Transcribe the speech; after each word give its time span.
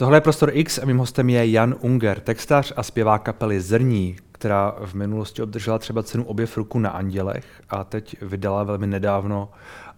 Tohle 0.00 0.16
je 0.16 0.20
Prostor 0.20 0.50
X 0.52 0.78
a 0.78 0.86
mým 0.86 0.98
hostem 0.98 1.30
je 1.30 1.50
Jan 1.50 1.74
Unger, 1.80 2.20
textař 2.20 2.72
a 2.76 2.82
zpěvák 2.82 3.22
kapely 3.22 3.60
Zrní, 3.60 4.16
která 4.32 4.76
v 4.84 4.94
minulosti 4.94 5.42
obdržela 5.42 5.78
třeba 5.78 6.02
cenu 6.02 6.24
Objev 6.24 6.56
ruku 6.56 6.78
na 6.78 6.90
Andělech 6.90 7.62
a 7.70 7.84
teď 7.84 8.16
vydala 8.22 8.64
velmi 8.64 8.86
nedávno 8.86 9.50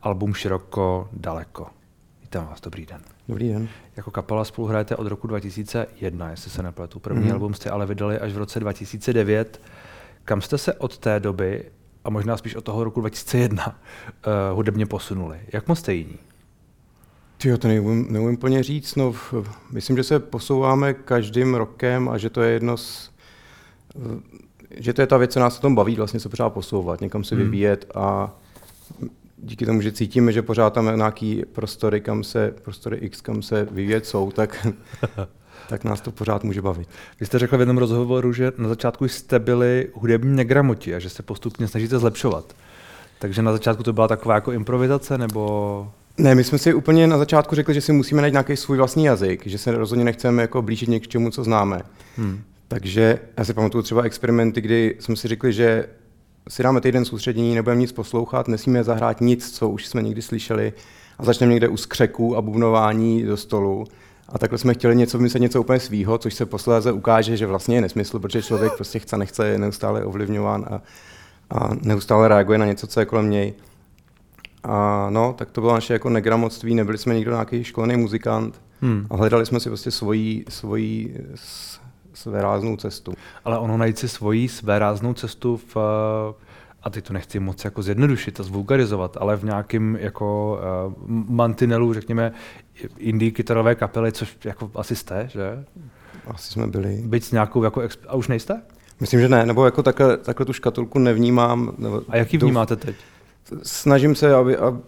album 0.02 0.34
Široko 0.34 1.08
daleko. 1.12 1.66
Vítám 2.22 2.46
vás, 2.46 2.60
dobrý 2.60 2.86
den. 2.86 3.00
Dobrý 3.28 3.48
den. 3.48 3.68
Jako 3.96 4.10
kapela 4.10 4.44
spolu 4.44 4.68
hrajete 4.68 4.96
od 4.96 5.06
roku 5.06 5.26
2001, 5.26 6.30
jestli 6.30 6.50
se 6.50 6.62
nepletu. 6.62 6.98
První 6.98 7.26
mm. 7.26 7.32
album 7.32 7.54
jste 7.54 7.70
ale 7.70 7.86
vydali 7.86 8.18
až 8.18 8.32
v 8.32 8.38
roce 8.38 8.60
2009. 8.60 9.60
Kam 10.24 10.40
jste 10.40 10.58
se 10.58 10.74
od 10.74 10.98
té 10.98 11.20
doby, 11.20 11.64
a 12.04 12.10
možná 12.10 12.36
spíš 12.36 12.54
od 12.54 12.64
toho 12.64 12.84
roku 12.84 13.00
2001, 13.00 13.66
uh, 13.66 13.72
eh, 13.72 14.54
hudebně 14.54 14.86
posunuli? 14.86 15.40
Jak 15.52 15.68
moc 15.68 15.78
jste 15.78 15.94
jiní? 15.94 16.18
Tyjo, 17.42 17.58
to 17.58 17.68
neumím, 17.68 18.06
neumím 18.10 18.36
plně 18.36 18.62
říct. 18.62 18.96
No, 18.96 19.14
myslím, 19.72 19.96
že 19.96 20.02
se 20.02 20.18
posouváme 20.18 20.94
každým 20.94 21.54
rokem 21.54 22.08
a 22.08 22.18
že 22.18 22.30
to 22.30 22.42
je 22.42 22.52
jedno 22.52 22.76
z, 22.76 23.10
že 24.76 24.92
to 24.92 25.00
je 25.00 25.06
ta 25.06 25.16
věc, 25.16 25.32
co 25.32 25.40
nás 25.40 25.58
o 25.58 25.60
tom 25.60 25.74
baví, 25.74 25.96
vlastně 25.96 26.20
se 26.20 26.28
pořád 26.28 26.50
posouvat, 26.50 27.00
někam 27.00 27.24
se 27.24 27.34
hmm. 27.34 27.44
vyvíjet 27.44 27.90
a 27.94 28.36
díky 29.36 29.66
tomu, 29.66 29.80
že 29.80 29.92
cítíme, 29.92 30.32
že 30.32 30.42
pořád 30.42 30.72
tam 30.72 30.96
nějaký 30.96 31.42
prostory, 31.52 32.00
kam 32.00 32.24
se, 32.24 32.54
prostory 32.62 32.96
X, 32.96 33.20
kam 33.20 33.42
se 33.42 33.68
vyvíjet 33.70 34.06
jsou, 34.06 34.30
tak, 34.30 34.66
tak 35.68 35.84
nás 35.84 36.00
to 36.00 36.10
pořád 36.10 36.44
může 36.44 36.62
bavit. 36.62 36.88
Vy 37.20 37.26
jste 37.26 37.38
řekl 37.38 37.56
v 37.56 37.60
jednom 37.60 37.78
rozhovoru, 37.78 38.32
že 38.32 38.52
na 38.58 38.68
začátku 38.68 39.08
jste 39.08 39.38
byli 39.38 39.88
hudební 39.94 40.36
negramoti 40.36 40.94
a 40.94 40.98
že 40.98 41.10
se 41.10 41.22
postupně 41.22 41.68
snažíte 41.68 41.98
zlepšovat. 41.98 42.56
Takže 43.18 43.42
na 43.42 43.52
začátku 43.52 43.82
to 43.82 43.92
byla 43.92 44.08
taková 44.08 44.34
jako 44.34 44.52
improvizace, 44.52 45.18
nebo 45.18 45.92
ne, 46.18 46.34
my 46.34 46.44
jsme 46.44 46.58
si 46.58 46.74
úplně 46.74 47.06
na 47.06 47.18
začátku 47.18 47.54
řekli, 47.54 47.74
že 47.74 47.80
si 47.80 47.92
musíme 47.92 48.22
najít 48.22 48.32
nějaký 48.32 48.56
svůj 48.56 48.76
vlastní 48.76 49.04
jazyk, 49.04 49.46
že 49.46 49.58
se 49.58 49.72
rozhodně 49.72 50.04
nechceme 50.04 50.42
jako 50.42 50.62
blížit 50.62 50.88
něčemu, 50.88 51.30
co 51.30 51.44
známe. 51.44 51.82
Hmm. 52.16 52.40
Takže 52.68 53.18
já 53.36 53.44
si 53.44 53.54
pamatuju 53.54 53.82
třeba 53.82 54.02
experimenty, 54.02 54.60
kdy 54.60 54.96
jsme 55.00 55.16
si 55.16 55.28
řekli, 55.28 55.52
že 55.52 55.86
si 56.48 56.62
dáme 56.62 56.80
týden 56.80 57.04
soustředění, 57.04 57.54
nebudeme 57.54 57.80
nic 57.80 57.92
poslouchat, 57.92 58.48
nesmíme 58.48 58.84
zahrát 58.84 59.20
nic, 59.20 59.50
co 59.50 59.68
už 59.68 59.86
jsme 59.86 60.02
někdy 60.02 60.22
slyšeli 60.22 60.72
a 61.18 61.24
začneme 61.24 61.52
někde 61.52 61.68
u 61.68 61.76
skřeku 61.76 62.36
a 62.36 62.42
bubnování 62.42 63.22
do 63.22 63.36
stolu. 63.36 63.84
A 64.28 64.38
takhle 64.38 64.58
jsme 64.58 64.74
chtěli 64.74 64.96
něco 64.96 65.18
vymyslet, 65.18 65.40
něco 65.40 65.60
úplně 65.60 65.80
svýho, 65.80 66.18
což 66.18 66.34
se 66.34 66.46
posléze 66.46 66.92
ukáže, 66.92 67.36
že 67.36 67.46
vlastně 67.46 67.76
je 67.76 67.80
nesmysl, 67.80 68.18
protože 68.18 68.42
člověk 68.42 68.72
prostě 68.72 68.98
chce, 68.98 69.16
nechce, 69.16 69.48
je 69.48 69.58
neustále 69.58 70.04
ovlivňován 70.04 70.66
a, 70.70 70.82
a 71.50 71.70
neustále 71.82 72.28
reaguje 72.28 72.58
na 72.58 72.66
něco, 72.66 72.86
co 72.86 73.00
je 73.00 73.06
kolem 73.06 73.30
něj. 73.30 73.54
A 74.64 75.06
no, 75.10 75.34
tak 75.38 75.50
to 75.50 75.60
bylo 75.60 75.72
naše 75.74 75.92
jako 75.92 76.10
negramotství, 76.10 76.74
nebyli 76.74 76.98
jsme 76.98 77.14
nikdo 77.14 77.30
nějaký 77.30 77.64
školený 77.64 77.96
muzikant 77.96 78.60
hmm. 78.80 79.06
a 79.10 79.16
hledali 79.16 79.46
jsme 79.46 79.60
si 79.60 79.68
prostě 79.68 79.90
svoji, 79.90 80.44
svoji 80.48 81.16
své 82.14 82.42
ráznou 82.42 82.76
cestu. 82.76 83.14
Ale 83.44 83.58
ono 83.58 83.76
najít 83.76 83.98
si 83.98 84.08
svoji 84.08 84.48
své 84.48 84.78
ráznou 84.78 85.14
cestu 85.14 85.60
v, 85.74 85.76
a 86.82 86.90
teď 86.90 87.06
to 87.06 87.12
nechci 87.12 87.40
moc 87.40 87.64
jako 87.64 87.82
zjednodušit 87.82 88.40
a 88.40 88.42
zvulgarizovat, 88.42 89.16
ale 89.20 89.36
v 89.36 89.44
nějakém 89.44 89.96
jako 90.00 90.58
uh, 90.86 90.94
mantinelu, 91.08 91.94
řekněme, 91.94 92.32
indie 92.98 93.30
kytarové 93.30 93.74
kapely, 93.74 94.12
což 94.12 94.36
jako 94.44 94.70
asi 94.74 94.96
jste, 94.96 95.28
že? 95.32 95.64
Asi 96.26 96.52
jsme 96.52 96.66
byli. 96.66 97.02
Byť 97.06 97.24
s 97.24 97.32
nějakou 97.32 97.62
jako, 97.62 97.80
exp- 97.80 98.04
a 98.08 98.14
už 98.14 98.28
nejste? 98.28 98.62
Myslím, 99.00 99.20
že 99.20 99.28
ne, 99.28 99.46
nebo 99.46 99.64
jako 99.64 99.82
takhle, 99.82 100.16
takhle 100.16 100.46
tu 100.46 100.52
škatulku 100.52 100.98
nevnímám. 100.98 101.72
Nebo 101.78 102.02
a 102.08 102.16
jaký 102.16 102.38
vnímáte 102.38 102.76
teď? 102.76 102.96
Snažím 103.62 104.14
se, 104.14 104.34
aby, 104.34 104.56
aby 104.56 104.78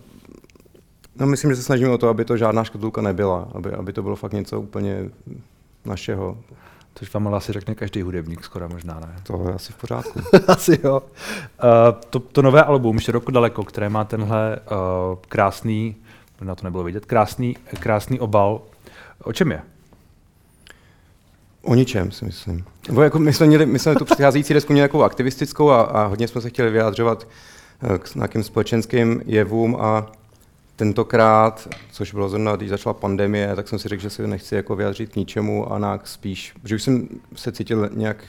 no 1.17 1.27
myslím, 1.27 1.51
že 1.51 1.57
se 1.57 1.63
snažím 1.63 1.91
o 1.91 1.99
to, 1.99 2.09
aby 2.09 2.25
to 2.25 2.37
žádná 2.37 2.65
škatulka 2.65 3.03
nebyla, 3.03 3.49
aby, 3.55 3.71
aby 3.73 3.93
to 3.93 4.03
bylo 4.03 4.17
fakt 4.17 4.33
něco 4.33 4.61
úplně 4.61 5.11
našeho. 5.85 6.39
Což 6.95 7.15
vám 7.15 7.27
ale 7.27 7.37
asi 7.37 7.53
řekne 7.53 7.75
každý 7.75 8.03
hudebník, 8.03 8.45
skoro 8.45 8.69
možná 8.69 9.01
ne. 9.01 9.17
To 9.23 9.49
je 9.49 9.55
asi 9.55 9.73
v 9.73 9.77
pořádku. 9.77 10.21
asi 10.49 10.81
jo. 10.85 11.01
Uh, 11.01 12.01
to, 12.11 12.19
to 12.19 12.43
nové 12.43 12.63
album, 12.63 12.99
Široko 12.99 13.31
daleko, 13.31 13.65
které 13.65 13.89
má 13.89 14.05
tenhle 14.05 14.57
uh, 14.57 15.19
krásný, 15.29 15.97
na 16.41 16.55
to 16.55 16.65
nebylo 16.65 16.85
vidět, 16.85 17.07
krásný, 17.07 17.57
krásný 17.81 18.21
obal. 18.21 18.61
O 19.23 19.33
čem 19.33 19.51
je? 19.51 19.63
O 21.63 21.75
ničem, 21.75 22.11
si 22.11 22.25
myslím. 22.25 22.65
Bo 22.93 23.03
jako 23.03 23.19
my, 23.19 23.33
jsme 23.33 23.47
měli, 23.47 23.67
my 23.67 23.79
jsme 23.79 23.95
tu 23.95 24.05
předcházející 24.05 24.55
desku 24.55 24.73
měli 24.73 24.89
takovou 24.89 25.05
aktivistickou 25.05 25.71
a, 25.71 25.83
a 25.83 26.07
hodně 26.07 26.29
jsme 26.29 26.41
se 26.41 26.51
chtěli 26.51 26.71
vyjádřovat 26.71 27.27
Eh, 27.27 27.29
k 27.99 28.15
nějakým 28.15 28.43
společenským 28.43 29.23
jevům 29.27 29.77
a 29.81 30.13
tentokrát, 30.77 31.69
což 31.93 32.15
bylo 32.15 32.29
zrovna, 32.29 32.57
když 32.57 32.71
začala 32.71 32.95
pandemie, 32.95 33.57
tak 33.57 33.69
jsem 33.69 33.79
si 33.79 33.89
řekl, 33.89 34.03
že 34.03 34.11
se 34.11 34.27
nechci 34.27 34.55
jako 34.55 34.77
vyjádřit 34.77 35.13
k 35.13 35.17
ničemu 35.17 35.73
a 35.73 35.79
nějak 35.79 36.09
spíš, 36.09 36.55
že 36.65 36.75
už 36.75 36.83
jsem 36.83 37.09
se 37.35 37.53
cítil 37.53 37.91
nějak 37.93 38.25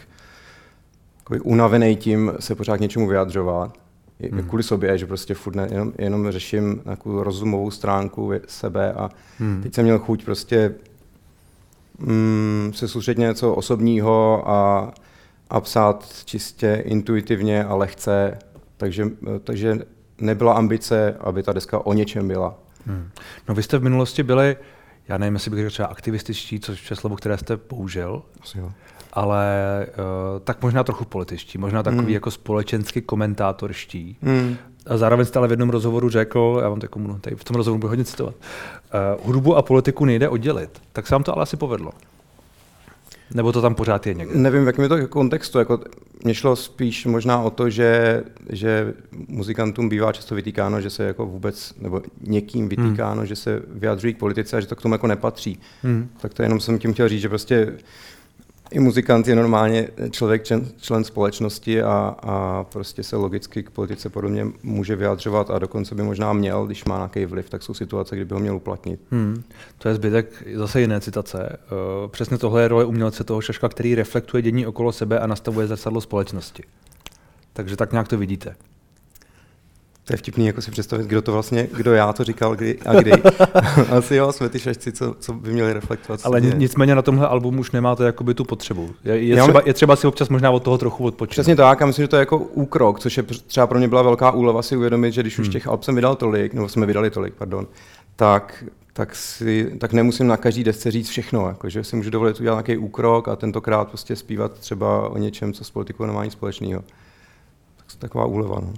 unavený 1.44 1.96
tím 1.96 2.32
se 2.40 2.56
pořád 2.56 2.78
k 2.78 2.80
něčemu 2.80 3.08
vyjadřovat. 3.08 3.78
Hmm. 4.32 4.44
Kvůli 4.44 4.64
sobě, 4.64 4.98
že 4.98 5.06
prostě 5.06 5.34
furt 5.34 5.56
ne, 5.56 5.68
jenom, 5.72 5.94
jenom 5.98 6.32
řeším 6.32 6.82
nějakou 6.86 7.24
rozumovou 7.24 7.72
stránku 7.72 8.32
sebe 8.48 8.94
a 8.94 9.10
hmm. 9.40 9.64
teď 9.64 9.74
jsem 9.74 9.84
měl 9.84 10.00
chuť 10.00 10.26
prostě 10.26 10.76
mm, 12.00 12.72
se 12.76 12.88
soustředit 12.88 13.22
něco 13.22 13.54
osobního 13.54 14.50
a, 14.50 14.92
a 15.50 15.62
psát 15.62 16.06
čistě 16.26 16.84
intuitivně 16.86 17.66
a 17.66 17.76
lehce 17.76 18.38
takže, 18.78 19.08
takže 19.44 19.80
nebyla 20.22 20.54
ambice, 20.54 21.18
aby 21.20 21.44
ta 21.44 21.54
deska 21.54 21.86
o 21.86 21.94
něčem 21.94 22.28
byla. 22.28 22.56
Hmm. 22.86 23.10
No 23.50 23.56
vy 23.56 23.64
jste 23.64 23.78
v 23.78 23.84
minulosti 23.84 24.24
byli, 24.24 24.58
já 25.08 25.18
nevím, 25.18 25.34
jestli 25.34 25.52
bych 25.52 25.60
řekl 25.60 25.72
třeba 25.72 25.88
aktivističtí, 25.88 26.60
což 26.60 26.90
je 26.90 26.96
slovo, 26.96 27.16
které 27.16 27.38
jste 27.38 27.58
použil, 27.58 28.22
Asi 28.42 28.60
jo. 28.60 28.72
ale 29.14 29.48
uh, 29.90 30.40
tak 30.40 30.62
možná 30.62 30.84
trochu 30.84 31.06
političtí, 31.06 31.58
možná 31.58 31.84
takový 31.84 32.04
hmm. 32.04 32.14
jako 32.14 32.32
společensky 32.32 33.02
komentátorští. 33.02 34.18
Hmm. 34.22 34.56
A 34.88 34.98
zároveň 34.98 35.26
jste 35.26 35.40
ale 35.40 35.48
v 35.48 35.52
jednom 35.52 35.70
rozhovoru 35.70 36.10
řekl, 36.10 36.60
já 36.62 36.70
vám 36.70 36.80
to 36.80 36.86
jako 36.86 37.00
tady 37.22 37.36
v 37.36 37.44
tom 37.44 37.56
rozhovoru 37.56 37.80
budu 37.80 37.90
hodně 37.90 38.06
citovat, 38.06 38.36
uh, 38.36 39.26
hudbu 39.26 39.56
a 39.56 39.62
politiku 39.62 40.06
nejde 40.06 40.30
oddělit. 40.30 40.82
Tak 40.94 41.08
se 41.08 41.16
vám 41.16 41.24
to 41.24 41.34
ale 41.34 41.44
asi 41.44 41.58
povedlo. 41.58 41.92
Nebo 43.34 43.52
to 43.52 43.62
tam 43.62 43.76
pořád 43.76 44.08
je 44.08 44.14
někde? 44.14 44.40
Nevím, 44.40 44.64
v 44.64 44.68
jakém 44.68 44.84
je 44.84 44.90
to 44.90 45.08
kontextu. 45.08 45.60
Jako, 45.60 45.80
mě 46.24 46.34
šlo 46.34 46.56
spíš 46.56 47.06
možná 47.06 47.42
o 47.42 47.50
to, 47.50 47.70
že, 47.70 48.24
že 48.50 48.94
muzikantům 49.28 49.90
bývá 49.90 50.12
často 50.12 50.36
vytýkáno, 50.36 50.82
že 50.82 50.90
se 50.90 51.04
jako 51.04 51.26
vůbec, 51.26 51.74
nebo 51.80 52.02
někým 52.22 52.70
vytýkáno, 52.70 53.18
hmm. 53.18 53.26
že 53.26 53.36
se 53.36 53.62
vyjadřují 53.68 54.14
k 54.14 54.18
politice 54.18 54.58
a 54.58 54.60
že 54.60 54.68
to 54.68 54.76
k 54.76 54.82
tomu 54.82 54.94
jako 54.94 55.08
nepatří. 55.08 55.60
Hmm. 55.84 56.10
Tak 56.22 56.34
to 56.34 56.44
jenom 56.44 56.60
jsem 56.60 56.80
tím 56.80 56.94
chtěl 56.94 57.10
říct, 57.10 57.22
že 57.22 57.30
prostě 57.30 57.74
i 58.72 58.80
muzikant 58.80 59.28
je 59.28 59.36
normálně 59.36 59.90
člověk, 60.12 60.44
člen, 60.44 60.68
člen 60.82 61.04
společnosti 61.04 61.82
a, 61.82 62.16
a 62.20 62.64
prostě 62.64 63.04
se 63.04 63.16
logicky 63.16 63.64
k 63.64 63.70
politice 63.70 64.10
podobně 64.10 64.48
může 64.64 64.96
vyjadřovat 64.96 65.50
a 65.50 65.60
dokonce 65.60 65.96
by 65.96 66.04
možná 66.04 66.34
měl, 66.34 66.66
když 66.66 66.86
má 66.86 66.98
nějaký 66.98 67.26
vliv, 67.26 67.50
tak 67.50 67.64
jsou 67.64 67.74
situace, 67.74 68.16
kdy 68.16 68.26
by 68.26 68.34
ho 68.34 68.40
měl 68.40 68.56
uplatnit. 68.56 69.00
Hmm. 69.12 69.44
To 69.78 69.88
je 69.88 69.96
zbytek 69.96 70.44
zase 70.56 70.82
jiné 70.82 71.02
citace. 71.02 71.58
Uh, 72.04 72.12
přesně 72.12 72.38
tohle 72.38 72.62
je 72.62 72.68
role 72.68 72.86
umělce 72.86 73.24
toho 73.24 73.42
šaška, 73.42 73.70
který 73.70 73.96
reflektuje 73.96 74.42
dění 74.42 74.68
okolo 74.68 74.92
sebe 74.92 75.20
a 75.20 75.28
nastavuje 75.28 75.68
zrcadlo 75.68 76.02
společnosti. 76.02 76.64
Takže 77.54 77.76
tak 77.76 77.92
nějak 77.92 78.08
to 78.08 78.18
vidíte. 78.18 78.56
To 80.08 80.14
je 80.14 80.18
vtipný, 80.18 80.48
jako 80.48 80.62
si 80.62 80.72
představit, 80.72 81.08
kdo 81.08 81.22
to 81.22 81.32
vlastně, 81.32 81.68
kdo 81.78 81.94
já 81.94 82.14
to 82.14 82.24
říkal 82.24 82.56
kdy 82.56 82.78
a 82.86 82.94
kdy. 82.94 83.12
Asi 83.98 84.16
jo, 84.16 84.32
jsme 84.32 84.50
ty 84.50 84.60
šašci, 84.60 84.92
co, 84.92 85.16
co 85.20 85.34
by 85.34 85.54
měli 85.54 85.74
reflektovat. 85.74 86.20
Ale 86.24 86.42
děje. 86.42 86.54
nicméně 86.58 86.96
na 86.96 87.02
tomhle 87.02 87.28
albumu 87.28 87.60
už 87.60 87.72
nemáte 87.72 88.04
jakoby 88.04 88.34
tu 88.34 88.44
potřebu. 88.44 88.90
Je, 89.04 89.22
je, 89.22 89.42
třeba, 89.42 89.62
je 89.66 89.74
třeba 89.74 89.96
si 89.96 90.08
občas 90.08 90.30
možná 90.30 90.52
od 90.52 90.64
toho 90.64 90.78
trochu 90.78 91.06
odpočinout. 91.06 91.36
Přesně 91.36 91.56
tak, 91.56 91.80
já 91.80 91.86
myslím, 91.86 92.04
že 92.04 92.08
to 92.08 92.16
je 92.16 92.20
jako 92.20 92.38
úkrok, 92.38 93.00
což 93.00 93.18
je 93.18 93.24
třeba 93.24 93.68
pro 93.68 93.78
mě 93.78 93.88
byla 93.88 94.02
velká 94.02 94.32
úleva 94.32 94.62
si 94.62 94.78
uvědomit, 94.78 95.12
že 95.12 95.22
když 95.22 95.38
hmm. 95.38 95.48
už 95.48 95.54
těch 95.54 95.68
alb 95.68 95.84
jsem 95.84 95.96
vydal 95.96 96.16
tolik, 96.16 96.54
nebo 96.54 96.70
jsme 96.70 96.86
vydali 96.86 97.10
tolik, 97.10 97.34
pardon, 97.34 97.68
tak, 98.16 98.64
tak, 98.94 99.16
si, 99.16 99.72
tak 99.80 99.94
nemusím 99.94 100.28
na 100.28 100.38
každý 100.38 100.64
desce 100.64 100.92
říct 100.92 101.10
všechno, 101.10 101.48
jako, 101.48 101.70
že 101.70 101.84
si 101.84 101.96
můžu 101.96 102.10
dovolit 102.10 102.40
udělat 102.40 102.56
nějaký 102.56 102.78
úkrok 102.78 103.28
a 103.28 103.36
tentokrát 103.36 103.88
prostě 103.88 104.16
zpívat 104.16 104.52
třeba 104.52 105.10
o 105.10 105.18
něčem, 105.18 105.54
co 105.54 105.64
s 105.64 105.72
politikou 105.72 106.06
nemá 106.06 106.24
nic 106.24 106.34
společného. 106.34 106.84
Tak 107.78 107.86
taková 108.00 108.26
úleva. 108.26 108.60
No. 108.60 108.74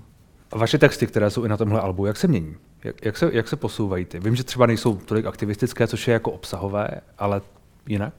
A 0.51 0.57
vaše 0.57 0.77
texty, 0.77 1.07
které 1.07 1.29
jsou 1.29 1.43
i 1.43 1.49
na 1.49 1.57
tomhle 1.57 1.81
albu, 1.81 2.05
jak 2.05 2.17
se 2.17 2.27
mění? 2.27 2.55
Jak, 2.83 3.05
jak, 3.05 3.17
se, 3.17 3.29
jak 3.33 3.47
se 3.47 3.55
posouvají 3.55 4.05
ty? 4.05 4.19
Vím, 4.19 4.35
že 4.35 4.43
třeba 4.43 4.65
nejsou 4.65 4.95
tolik 4.95 5.25
aktivistické, 5.25 5.87
což 5.87 6.07
je 6.07 6.13
jako 6.13 6.31
obsahové, 6.31 6.87
ale 7.17 7.41
jinak? 7.87 8.13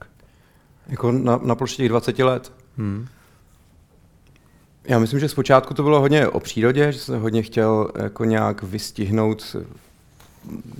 Jako 0.88 1.12
na, 1.12 1.40
na 1.42 1.54
ploště 1.54 1.76
těch 1.76 1.88
20 1.88 2.18
let. 2.18 2.52
Hmm. 2.78 3.06
Já 4.84 4.98
myslím, 4.98 5.20
že 5.20 5.28
zpočátku 5.28 5.74
to 5.74 5.82
bylo 5.82 6.00
hodně 6.00 6.28
o 6.28 6.40
přírodě, 6.40 6.92
že 6.92 6.98
jsem 6.98 7.20
hodně 7.20 7.42
chtěl 7.42 7.90
jako 8.02 8.24
nějak 8.24 8.62
vystihnout 8.62 9.56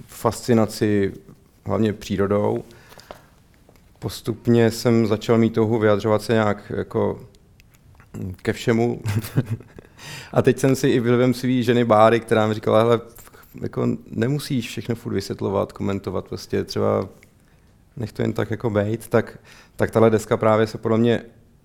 fascinaci 0.07 1.13
hlavně 1.67 1.93
přírodou. 1.93 2.65
Postupně 3.99 4.71
jsem 4.71 5.07
začal 5.07 5.39
mít 5.39 5.55
touhu 5.55 5.79
vyjadřovat 5.79 6.23
se 6.23 6.33
nějak 6.33 6.73
jako 6.77 7.21
ke 8.43 8.53
všemu. 8.53 9.03
A 10.33 10.43
teď 10.43 10.59
jsem 10.59 10.77
si 10.77 10.89
i 10.89 11.01
vylivem 11.01 11.35
svý 11.35 11.63
ženy 11.63 11.85
Báry, 11.85 12.21
která 12.21 12.47
mi 12.47 12.55
říkala, 12.55 12.79
hele, 12.79 13.01
jako 13.63 13.89
nemusíš 14.11 14.69
všechno 14.69 14.95
furt 14.95 15.15
vysvětlovat, 15.15 15.73
komentovat, 15.73 16.29
prostě 16.29 16.65
třeba 16.65 17.09
nech 17.97 18.13
to 18.13 18.23
jen 18.23 18.33
tak 18.33 18.51
jako 18.51 18.71
bejt, 18.71 19.09
tak, 19.09 19.39
tak 19.77 19.91
tahle 19.91 20.11
deska 20.11 20.37
právě 20.37 20.67
se 20.67 20.79
podle 20.79 20.99
mě, 20.99 21.23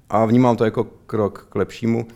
a 0.10 0.26
vnímám 0.26 0.58
to 0.58 0.66
jako 0.66 0.84
krok 0.84 1.48
k 1.50 1.56
lepšímu, 1.56 2.08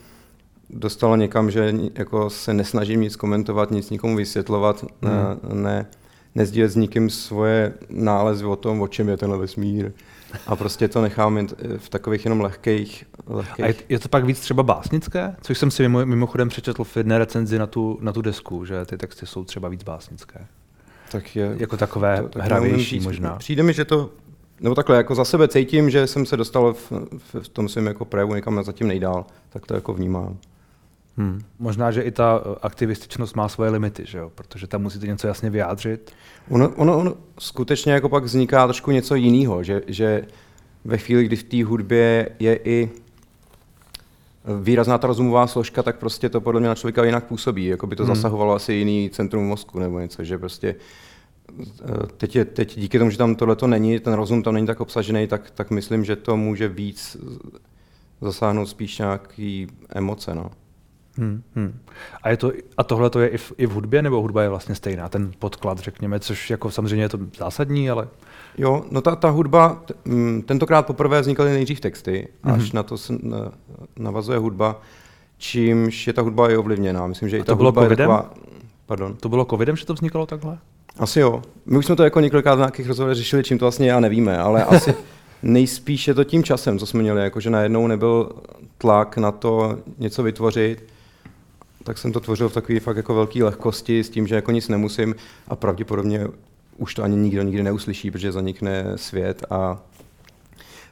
dostala 0.70 1.18
někam, 1.18 1.52
že 1.52 1.74
jako 1.96 2.30
se 2.30 2.54
nesnažím 2.54 3.02
nic 3.02 3.16
komentovat, 3.16 3.72
nic 3.72 3.90
nikomu 3.90 4.16
vysvětlovat, 4.16 4.82
hmm. 4.82 4.92
ne, 5.02 5.38
ne, 5.54 5.86
nezdílet 6.36 6.72
s 6.72 6.76
nikým 6.76 7.10
svoje 7.10 7.74
nálezy 7.90 8.46
o 8.46 8.56
tom, 8.56 8.82
o 8.82 8.88
čem 8.88 9.10
je 9.10 9.18
tenhle 9.18 9.38
vesmír. 9.38 9.92
A 10.48 10.56
prostě 10.56 10.88
to 10.88 11.02
nechám 11.02 11.38
jen 11.38 11.48
v 11.78 11.90
takových 11.90 12.26
jenom 12.26 12.42
lehkých... 12.42 13.06
lehkých... 13.28 13.66
A 13.66 13.68
je, 13.68 13.76
je 13.90 14.00
to 14.00 14.10
pak 14.10 14.26
víc 14.26 14.40
třeba 14.40 14.64
básnické? 14.64 15.36
Což 15.42 15.58
jsem 15.58 15.72
si 15.72 15.84
mimo, 15.84 16.06
mimochodem 16.06 16.50
přečetl 16.50 16.84
v 16.84 16.98
jedné 16.98 17.18
recenzi 17.18 17.60
na 17.60 17.68
tu, 17.68 17.98
na 18.02 18.14
tu 18.14 18.22
desku, 18.22 18.66
že 18.66 18.86
ty 18.86 18.98
texty 18.98 19.26
jsou 19.26 19.44
třeba 19.44 19.70
víc 19.70 19.84
básnické. 19.84 20.46
Tak 21.12 21.36
je, 21.36 21.56
jako 21.58 21.78
takové 21.78 22.22
to, 22.22 22.30
tak 22.30 22.44
hravější 22.44 23.00
možná. 23.00 23.36
Přijde 23.36 23.64
mi, 23.64 23.74
že 23.74 23.86
to, 23.86 24.10
nebo 24.60 24.76
takhle, 24.76 24.98
jako 24.98 25.16
za 25.16 25.26
sebe 25.26 25.48
cítím, 25.48 25.90
že 25.90 26.08
jsem 26.08 26.26
se 26.26 26.38
dostal 26.38 26.74
v, 26.74 26.92
v, 27.18 27.36
v 27.44 27.48
tom 27.48 27.70
svém 27.70 27.88
jako 27.88 28.06
projevu 28.06 28.36
někam 28.36 28.64
zatím 28.64 28.88
nejdál, 28.88 29.26
tak 29.50 29.66
to 29.66 29.74
jako 29.74 29.94
vnímám. 29.94 30.38
Hmm. 31.18 31.42
Možná, 31.60 31.92
že 31.92 32.02
i 32.02 32.12
ta 32.12 32.42
eh, 32.42 32.56
aktivističnost 32.62 33.36
má 33.36 33.50
svoje 33.50 33.72
limity, 33.72 34.06
že 34.06 34.18
jo? 34.18 34.32
protože 34.36 34.68
tam 34.68 34.82
musíte 34.82 35.08
něco 35.08 35.28
jasně 35.28 35.50
vyjádřit. 35.50 36.12
Ono, 36.50 36.70
ono, 36.70 36.98
ono 36.98 37.14
skutečně 37.40 37.94
jako 37.94 38.10
pak 38.10 38.24
vzniká 38.24 38.68
trošku 38.68 38.92
něco 38.92 39.16
jiného, 39.16 39.64
že, 39.64 39.82
že 39.88 40.28
ve 40.86 40.98
chvíli, 40.98 41.24
kdy 41.24 41.36
v 41.36 41.44
té 41.44 41.64
hudbě 41.64 42.30
je 42.40 42.60
i 42.64 42.90
výrazná 44.62 44.98
ta 44.98 45.08
rozumová 45.08 45.48
složka, 45.48 45.84
tak 45.84 45.98
prostě 45.98 46.30
to 46.30 46.42
podle 46.42 46.60
mě 46.60 46.70
na 46.70 46.76
člověka 46.76 47.04
jinak 47.04 47.26
působí, 47.26 47.66
jako 47.66 47.88
by 47.88 47.96
to 47.96 48.06
hmm. 48.06 48.16
zasahovalo 48.16 48.54
asi 48.54 48.74
jiný 48.74 49.10
centrum 49.10 49.48
mozku 49.48 49.80
nebo 49.80 50.00
něco, 50.00 50.24
že 50.24 50.38
prostě 50.38 50.76
eh, 51.82 51.86
teď, 52.18 52.36
je, 52.36 52.46
teď 52.46 52.80
díky 52.80 53.00
tomu, 53.00 53.12
že 53.12 53.18
tam 53.18 53.36
tohle 53.36 53.56
to 53.56 53.68
není, 53.68 54.00
ten 54.00 54.14
rozum 54.14 54.44
tam 54.44 54.54
není 54.54 54.68
tak 54.68 54.82
obsažený, 54.82 55.28
tak, 55.28 55.52
tak 55.52 55.72
myslím, 55.72 56.06
že 56.06 56.16
to 56.16 56.38
může 56.38 56.68
víc 56.68 57.18
zasáhnout 58.22 58.70
spíš 58.70 58.98
nějaký 58.98 59.68
emoce. 59.90 60.36
No. 60.36 60.52
Hmm, 61.18 61.44
hmm. 61.56 61.80
A, 62.24 62.30
je 62.30 62.38
to, 62.38 62.52
a 62.78 62.84
tohle 62.84 63.10
to 63.10 63.20
je 63.20 63.28
i 63.28 63.38
v, 63.38 63.54
i 63.58 63.66
v 63.66 63.72
hudbě, 63.72 64.02
nebo 64.02 64.22
hudba 64.22 64.44
je 64.44 64.50
vlastně 64.50 64.76
stejná, 64.76 65.10
ten 65.10 65.32
podklad, 65.40 65.80
řekněme, 65.80 66.20
což 66.20 66.50
jako 66.50 66.72
samozřejmě 66.72 67.06
je 67.06 67.10
to 67.10 67.20
zásadní, 67.38 67.90
ale... 67.90 68.08
Jo, 68.58 68.84
no 68.92 69.02
ta, 69.02 69.16
ta 69.16 69.30
hudba, 69.30 69.84
t, 69.86 69.94
m, 70.06 70.14
mm, 70.14 70.42
tentokrát 70.42 70.86
poprvé 70.86 71.22
vznikaly 71.22 71.50
nejdřív 71.50 71.80
texty, 71.80 72.28
mm-hmm. 72.44 72.54
až 72.54 72.72
na 72.72 72.84
to 72.84 72.98
se 72.98 73.14
na, 73.22 73.52
navazuje 74.00 74.38
hudba, 74.40 74.82
čímž 75.38 76.08
je 76.08 76.14
ta 76.14 76.22
hudba 76.22 76.52
i 76.52 76.58
ovlivněná. 76.58 77.08
Myslím, 77.08 77.30
že 77.30 77.38
a 77.38 77.40
i 77.40 77.44
ta 77.44 77.52
to 77.52 77.56
bylo 77.56 77.70
hudba 77.70 77.82
covidem? 77.82 78.10
je 78.10 78.18
taková... 78.18 78.34
Pardon. 78.86 79.16
To 79.16 79.30
bylo 79.30 79.46
covidem, 79.46 79.76
že 79.76 79.86
to 79.86 79.94
vznikalo 79.94 80.26
takhle? 80.26 80.58
Asi 81.00 81.20
jo. 81.20 81.42
My 81.66 81.78
už 81.78 81.86
jsme 81.86 81.96
to 81.96 82.04
jako 82.04 82.20
několikrát 82.20 82.56
v 82.56 82.58
nějakých 82.58 82.88
rozhovorech 82.88 83.18
řešili, 83.18 83.44
čím 83.44 83.58
to 83.58 83.66
vlastně 83.66 83.90
já 83.90 84.00
nevíme, 84.00 84.38
ale 84.38 84.64
asi 84.76 84.96
nejspíš 85.44 86.08
je 86.08 86.14
to 86.14 86.24
tím 86.24 86.44
časem, 86.44 86.80
co 86.80 86.86
jsme 86.86 87.02
měli, 87.02 87.22
jako 87.22 87.40
že 87.40 87.50
najednou 87.50 87.88
nebyl 87.88 88.32
tlak 88.78 89.18
na 89.18 89.32
to 89.32 89.78
něco 89.98 90.24
vytvořit, 90.24 90.84
tak 91.88 91.98
jsem 91.98 92.12
to 92.12 92.20
tvořil 92.20 92.50
v 92.50 92.54
takové 92.54 92.80
fakt 92.80 92.98
jako 92.98 93.16
velké 93.16 93.44
lehkosti 93.44 94.04
s 94.04 94.10
tím, 94.10 94.28
že 94.28 94.36
jako 94.36 94.52
nic 94.52 94.68
nemusím 94.68 95.16
a 95.48 95.56
pravděpodobně 95.56 96.28
už 96.78 96.94
to 96.94 97.04
ani 97.04 97.16
nikdo 97.16 97.42
nikdy 97.42 97.64
neuslyší, 97.64 98.12
protože 98.12 98.32
zanikne 98.32 98.86
svět 98.96 99.46
a 99.50 99.82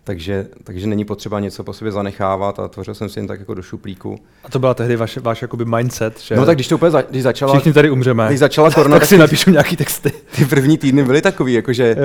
takže, 0.03 0.47
takže 0.63 0.87
není 0.87 1.05
potřeba 1.05 1.39
něco 1.39 1.63
po 1.63 1.73
sobě 1.73 1.91
zanechávat 1.91 2.59
a 2.59 2.67
tvořil 2.67 2.95
jsem 2.95 3.09
si 3.09 3.19
jen 3.19 3.27
tak 3.27 3.39
jako 3.39 3.53
do 3.53 3.61
šuplíku. 3.61 4.19
A 4.43 4.49
to 4.49 4.59
byla 4.59 4.73
tehdy 4.73 4.95
vaše, 4.95 5.19
váš 5.19 5.41
jakoby 5.41 5.65
mindset, 5.65 6.19
že... 6.19 6.35
No 6.35 6.45
tak 6.45 6.57
když 6.57 6.67
to 6.67 6.75
úplně 6.75 6.91
za, 6.91 7.01
když 7.01 7.23
začala... 7.23 7.53
Všichni 7.53 7.73
tady 7.73 7.89
umřeme. 7.89 8.27
Když 8.27 8.39
začala 8.39 8.71
korona, 8.75 8.99
tak 8.99 9.09
si 9.09 9.17
napíšu 9.17 9.51
nějaký 9.51 9.75
texty. 9.75 10.11
Ty 10.35 10.45
první 10.45 10.77
týdny 10.77 11.03
byly 11.03 11.21
takový, 11.21 11.53
jakože, 11.53 11.95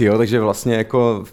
jo, 0.00 0.18
takže 0.18 0.40
vlastně 0.40 0.74
jako 0.74 1.24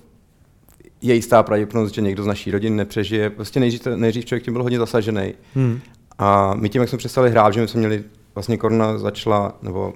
je 1.02 1.16
jistá 1.16 1.44
pravděpodobnost, 1.44 1.94
že 1.94 2.02
někdo 2.02 2.24
z 2.24 2.28
naší 2.28 2.52
rodiny 2.52 2.76
nepřežije. 2.76 3.30
Prostě 3.30 3.60
nejdřív, 3.60 3.86
nejdřív 3.96 4.26
člověk 4.26 4.44
tím 4.44 4.54
byl 4.54 4.64
hodně 4.64 4.80
zasažený. 4.80 5.34
Hmm. 5.56 5.80
A 6.18 6.54
my 6.54 6.70
tím, 6.70 6.82
jak 6.82 6.90
jsme 6.90 6.98
přestali 6.98 7.32
hrát, 7.32 7.54
že 7.54 7.62
my 7.62 7.68
jsme 7.68 7.80
měli, 7.80 8.04
vlastně 8.36 8.58
korona 8.58 8.98
začala, 8.98 9.58
nebo 9.62 9.94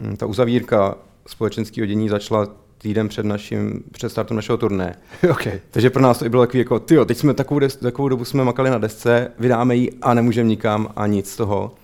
hm, 0.00 0.16
ta 0.16 0.26
uzavírka 0.26 0.94
společenského 1.26 1.86
dění 1.86 2.08
začala 2.08 2.48
týden 2.78 3.08
před 3.08 3.26
naším, 3.26 3.82
před 3.92 4.08
startem 4.08 4.36
našeho 4.36 4.58
turné. 4.58 4.96
Okay. 5.30 5.60
Takže 5.70 5.90
pro 5.90 6.02
nás 6.02 6.18
to 6.18 6.24
i 6.24 6.28
bylo 6.28 6.42
takový 6.42 6.58
jako, 6.58 6.80
tyjo, 6.80 7.04
teď 7.04 7.18
jsme 7.18 7.34
takovou, 7.34 7.60
des, 7.60 7.76
takovou 7.76 8.08
dobu 8.08 8.24
jsme 8.24 8.44
makali 8.44 8.70
na 8.70 8.78
desce, 8.78 9.32
vydáme 9.38 9.76
ji 9.76 9.90
a 10.02 10.14
nemůžeme 10.14 10.48
nikam 10.48 10.88
a 10.96 11.06
nic 11.06 11.30
z 11.30 11.36
toho. 11.36 11.74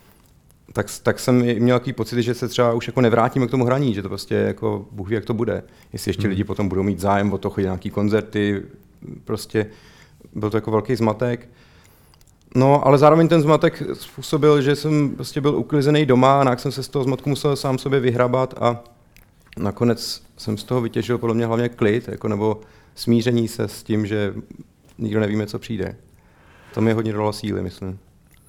Tak, 0.72 0.86
tak 1.02 1.20
jsem 1.20 1.36
měl 1.58 1.78
takový 1.78 1.92
pocit, 1.92 2.22
že 2.22 2.34
se 2.34 2.48
třeba 2.48 2.72
už 2.72 2.86
jako 2.86 3.00
nevrátíme 3.00 3.46
k 3.46 3.50
tomu 3.50 3.64
hraní, 3.64 3.94
že 3.94 4.02
to 4.02 4.08
prostě 4.08 4.34
jako, 4.34 4.86
Bůh 4.90 5.08
ví, 5.08 5.14
jak 5.14 5.24
to 5.24 5.34
bude. 5.34 5.62
Jestli 5.92 6.08
ještě 6.08 6.22
hmm. 6.22 6.30
lidi 6.30 6.44
potom 6.44 6.68
budou 6.68 6.82
mít 6.82 7.00
zájem 7.00 7.32
o 7.32 7.38
to, 7.38 7.50
chodit 7.50 7.64
nějaký 7.64 7.90
koncerty, 7.90 8.62
prostě 9.24 9.66
byl 10.34 10.50
to 10.50 10.56
jako 10.56 10.70
velký 10.70 10.96
zmatek. 10.96 11.48
No, 12.54 12.86
ale 12.86 12.98
zároveň 12.98 13.28
ten 13.28 13.40
zmatek 13.40 13.82
způsobil, 13.92 14.62
že 14.62 14.76
jsem 14.76 15.10
prostě 15.10 15.40
byl 15.40 15.56
uklizený 15.56 16.06
doma 16.06 16.40
a 16.40 16.50
jak 16.50 16.60
jsem 16.60 16.72
se 16.72 16.82
z 16.82 16.88
toho 16.88 17.04
zmatku 17.04 17.28
musel 17.30 17.56
sám 17.56 17.78
sobě 17.78 18.00
vyhrabat 18.00 18.54
a 18.60 18.84
nakonec 19.58 20.22
jsem 20.36 20.58
z 20.58 20.64
toho 20.64 20.80
vytěžil 20.80 21.18
podle 21.18 21.34
mě 21.34 21.46
hlavně 21.46 21.68
klid, 21.68 22.08
jako 22.08 22.28
nebo 22.28 22.60
smíření 22.94 23.48
se 23.48 23.68
s 23.68 23.82
tím, 23.82 24.06
že 24.06 24.34
nikdo 24.98 25.20
nevíme, 25.20 25.46
co 25.46 25.58
přijde. 25.58 25.96
To 26.74 26.80
mi 26.80 26.92
hodně 26.92 27.12
dalo 27.12 27.32
síly, 27.32 27.62
myslím. 27.62 27.98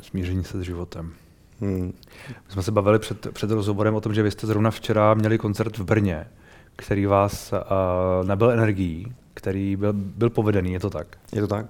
Smíření 0.01 0.43
se 0.43 0.57
s 0.57 0.61
životem. 0.61 1.13
Hmm. 1.61 1.93
My 2.27 2.53
jsme 2.53 2.63
se 2.63 2.71
bavili 2.71 2.99
před, 2.99 3.27
před 3.33 3.51
rozhovorem 3.51 3.95
o 3.95 4.01
tom, 4.01 4.13
že 4.13 4.23
vy 4.23 4.31
jste 4.31 4.47
zrovna 4.47 4.71
včera 4.71 5.13
měli 5.13 5.37
koncert 5.37 5.77
v 5.77 5.83
Brně, 5.83 6.27
který 6.75 7.05
vás 7.05 7.53
uh, 7.53 8.27
nabil 8.27 8.51
energií, 8.51 9.15
který 9.33 9.75
byl, 9.75 9.93
byl 9.93 10.29
povedený, 10.29 10.73
je 10.73 10.79
to 10.79 10.89
tak? 10.89 11.07
Je 11.33 11.41
to 11.41 11.47
tak. 11.47 11.65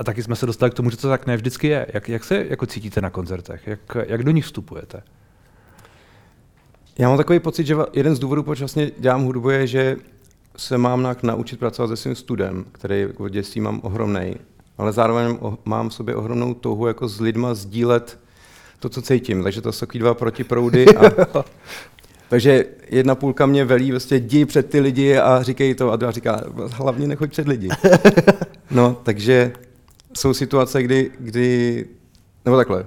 A 0.00 0.04
taky 0.04 0.22
jsme 0.22 0.36
se 0.36 0.46
dostali 0.46 0.70
k 0.70 0.74
tomu, 0.74 0.90
že 0.90 0.96
to 0.96 1.08
tak 1.08 1.26
ne 1.26 1.36
vždycky 1.36 1.66
je. 1.66 1.86
Jak, 1.94 2.08
jak 2.08 2.24
se 2.24 2.46
jako 2.48 2.66
cítíte 2.66 3.00
na 3.00 3.10
koncertech? 3.10 3.66
Jak, 3.66 3.96
jak 4.06 4.22
do 4.22 4.30
nich 4.30 4.44
vstupujete? 4.44 5.02
Já 6.98 7.08
mám 7.08 7.16
takový 7.16 7.40
pocit, 7.40 7.66
že 7.66 7.76
jeden 7.92 8.16
z 8.16 8.18
důvodů, 8.18 8.42
proč 8.42 8.58
vlastně 8.58 8.90
dělám 8.98 9.24
hudbu, 9.24 9.50
je, 9.50 9.66
že 9.66 9.96
se 10.56 10.78
mám 10.78 11.16
naučit 11.22 11.60
pracovat 11.60 11.88
se 11.88 11.96
svým 11.96 12.14
studem, 12.14 12.64
který 12.72 13.00
jako 13.00 13.24
v 13.24 13.30
dětství 13.30 13.60
mám 13.60 13.80
ohromný, 13.82 14.36
ale 14.78 14.92
zároveň 14.92 15.38
mám 15.64 15.88
v 15.88 15.94
sobě 15.94 16.14
ohromnou 16.16 16.54
touhu 16.54 16.86
jako 16.86 17.08
s 17.08 17.20
lidma 17.20 17.54
sdílet 17.54 18.18
to, 18.78 18.88
co 18.88 19.02
cítím. 19.02 19.42
Takže 19.42 19.60
to 19.60 19.72
jsou 19.72 19.80
takový 19.86 19.98
dva 19.98 20.14
protiproudy. 20.14 20.86
A, 20.96 21.44
takže 22.28 22.64
jedna 22.88 23.14
půlka 23.14 23.46
mě 23.46 23.64
velí, 23.64 23.90
vlastně 23.90 24.16
jdi 24.16 24.44
před 24.44 24.70
ty 24.70 24.80
lidi 24.80 25.18
a 25.18 25.42
říkej 25.42 25.74
to, 25.74 25.92
a 25.92 25.96
druhá 25.96 26.12
říká, 26.12 26.44
hlavně 26.72 27.08
nechoď 27.08 27.30
před 27.30 27.48
lidi. 27.48 27.68
No, 28.72 28.96
takže 29.02 29.52
jsou 30.16 30.34
situace, 30.34 30.82
kdy, 30.82 31.10
kdy, 31.18 31.86
nebo 32.44 32.56
takhle, 32.56 32.86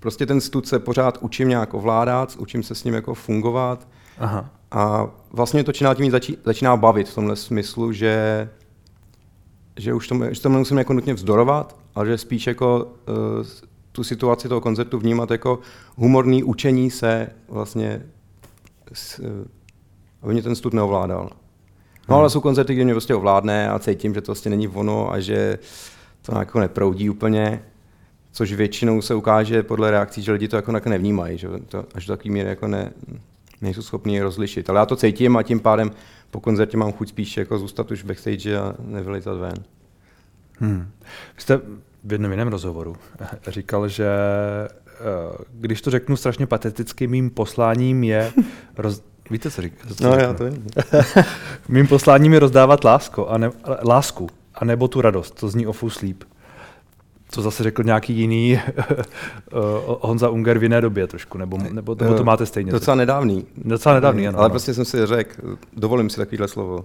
prostě 0.00 0.26
ten 0.26 0.40
stud 0.40 0.68
se 0.68 0.78
pořád 0.78 1.18
učím 1.20 1.48
nějak 1.48 1.74
ovládat, 1.74 2.36
učím 2.38 2.62
se 2.62 2.74
s 2.74 2.84
ním 2.84 2.94
jako 2.94 3.14
fungovat 3.14 3.88
Aha. 4.18 4.50
a 4.70 5.06
vlastně 5.32 5.64
to 5.64 5.72
čím 5.72 5.86
tím 5.94 6.10
začí, 6.10 6.38
začíná 6.44 6.76
bavit 6.76 7.08
v 7.08 7.14
tomhle 7.14 7.36
smyslu, 7.36 7.92
že, 7.92 8.48
že 9.76 9.94
už 9.94 10.08
tomu, 10.08 10.24
že 10.30 10.40
tomu 10.40 10.54
nemusím 10.54 10.78
jako 10.78 10.92
nutně 10.92 11.14
vzdorovat, 11.14 11.76
ale 11.94 12.06
že 12.06 12.18
spíš 12.18 12.46
jako 12.46 12.84
uh, 13.08 13.46
tu 13.92 14.04
situaci 14.04 14.48
toho 14.48 14.60
koncertu 14.60 14.98
vnímat 14.98 15.30
jako 15.30 15.58
humorný 15.96 16.44
učení 16.44 16.90
se 16.90 17.28
vlastně, 17.48 18.02
s, 18.92 19.18
uh, 19.18 19.26
aby 20.22 20.32
mě 20.32 20.42
ten 20.42 20.54
stud 20.54 20.74
neovládal. 20.74 21.30
No 22.08 22.16
ale 22.16 22.24
hmm. 22.24 22.30
jsou 22.30 22.40
koncerty, 22.40 22.74
kde 22.74 22.84
mě 22.84 22.94
prostě 22.94 23.14
ovládne 23.14 23.70
a 23.70 23.78
cítím, 23.78 24.14
že 24.14 24.20
to 24.20 24.32
vlastně 24.32 24.50
není 24.50 24.68
ono 24.68 25.12
a 25.12 25.20
že 25.20 25.58
uh, 25.58 25.95
to 26.26 26.38
jako 26.38 26.60
neproudí 26.60 27.10
úplně, 27.10 27.62
což 28.32 28.52
většinou 28.52 29.02
se 29.02 29.14
ukáže 29.14 29.62
podle 29.62 29.90
reakcí, 29.90 30.22
že 30.22 30.32
lidi 30.32 30.48
to 30.48 30.56
jako 30.56 30.72
nevnímají, 30.88 31.38
že 31.38 31.48
to 31.68 31.84
až 31.94 32.06
do 32.06 32.16
takové 32.16 32.32
míry 32.32 32.48
jako 32.48 32.66
ne, 32.66 32.92
nejsou 33.60 33.82
schopni 33.82 34.16
je 34.16 34.22
rozlišit. 34.22 34.70
Ale 34.70 34.78
já 34.78 34.86
to 34.86 34.96
cítím 34.96 35.36
a 35.36 35.42
tím 35.42 35.60
pádem 35.60 35.90
po 36.30 36.40
koncertě 36.40 36.76
mám 36.76 36.92
chuť 36.92 37.08
spíš 37.08 37.36
jako 37.36 37.58
zůstat 37.58 37.90
už 37.90 38.02
backstage 38.02 38.58
a 38.58 38.74
nevyletat 38.78 39.38
ven. 39.38 39.54
Hmm. 40.58 40.90
Vy 41.34 41.42
jste 41.42 41.60
v 42.04 42.12
jednom 42.12 42.30
jiném 42.30 42.48
rozhovoru 42.48 42.96
říkal, 43.48 43.88
že 43.88 44.08
eh, 44.08 45.44
když 45.52 45.82
to 45.82 45.90
řeknu 45.90 46.16
strašně 46.16 46.46
pateticky, 46.46 47.06
mým 47.06 47.30
posláním 47.30 48.04
je 48.04 48.32
roz... 48.76 49.02
Víte, 49.30 49.50
co 49.50 49.62
říká? 49.62 49.88
No, 50.00 50.14
já 50.14 50.32
to 50.32 50.44
vím. 50.44 50.66
mým 51.68 51.86
posláním 51.86 52.32
je 52.32 52.40
rozdávat 52.40 52.84
lásku, 52.84 53.30
a 53.30 53.38
ne, 53.38 53.50
lásku 53.84 54.28
a 54.56 54.64
nebo 54.64 54.88
tu 54.88 55.00
radost. 55.00 55.40
To 55.40 55.48
zní 55.48 55.66
Awful 55.66 55.90
Sleep. 55.90 56.24
Co 57.28 57.42
zase 57.42 57.62
řekl 57.62 57.82
nějaký 57.82 58.14
jiný 58.14 58.60
eh, 58.78 58.82
Honza 60.00 60.28
Unger 60.28 60.58
v 60.58 60.62
jiné 60.62 60.80
době 60.80 61.06
trošku, 61.06 61.38
nebo, 61.38 61.58
nebo, 61.58 61.96
nebo 62.00 62.14
to 62.14 62.24
máte 62.24 62.46
stejně? 62.46 62.72
Docela 62.72 62.94
nedávný. 62.94 63.46
Docela 63.56 63.94
nedávný, 63.94 64.28
ano. 64.28 64.38
Ale 64.38 64.50
prostě 64.50 64.74
jsem 64.74 64.84
si 64.84 65.06
řekl, 65.06 65.56
dovolím 65.76 66.10
si 66.10 66.16
takovýhle 66.16 66.48
slovo. 66.48 66.84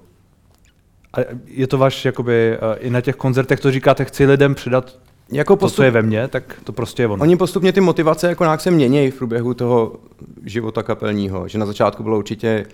A 1.13 1.17
je 1.45 1.67
to 1.67 1.77
vaš, 1.77 2.05
jakoby, 2.05 2.53
eh, 2.53 2.77
i 2.79 2.89
na 2.89 3.01
těch 3.01 3.15
koncertech 3.15 3.59
to 3.59 3.71
říkáte, 3.71 4.05
chci 4.05 4.25
lidem 4.25 4.55
předat 4.55 4.97
jako 5.31 5.55
postup, 5.55 5.75
to, 5.75 5.77
co 5.77 5.83
je 5.83 5.91
ve 5.91 6.01
mně, 6.01 6.27
tak 6.27 6.59
to 6.63 6.73
prostě 6.73 7.03
je 7.03 7.07
ono. 7.07 7.21
Oni 7.21 7.37
postupně 7.37 7.73
ty 7.73 7.81
motivace 7.81 8.29
jako 8.29 8.43
nějak 8.43 8.61
se 8.61 8.71
mění 8.71 9.11
v 9.11 9.17
průběhu 9.17 9.53
toho 9.53 9.95
života 10.43 10.83
kapelního, 10.83 11.47
že 11.47 11.57
na 11.57 11.65
začátku 11.65 12.03
bylo 12.03 12.17
určitě 12.17 12.65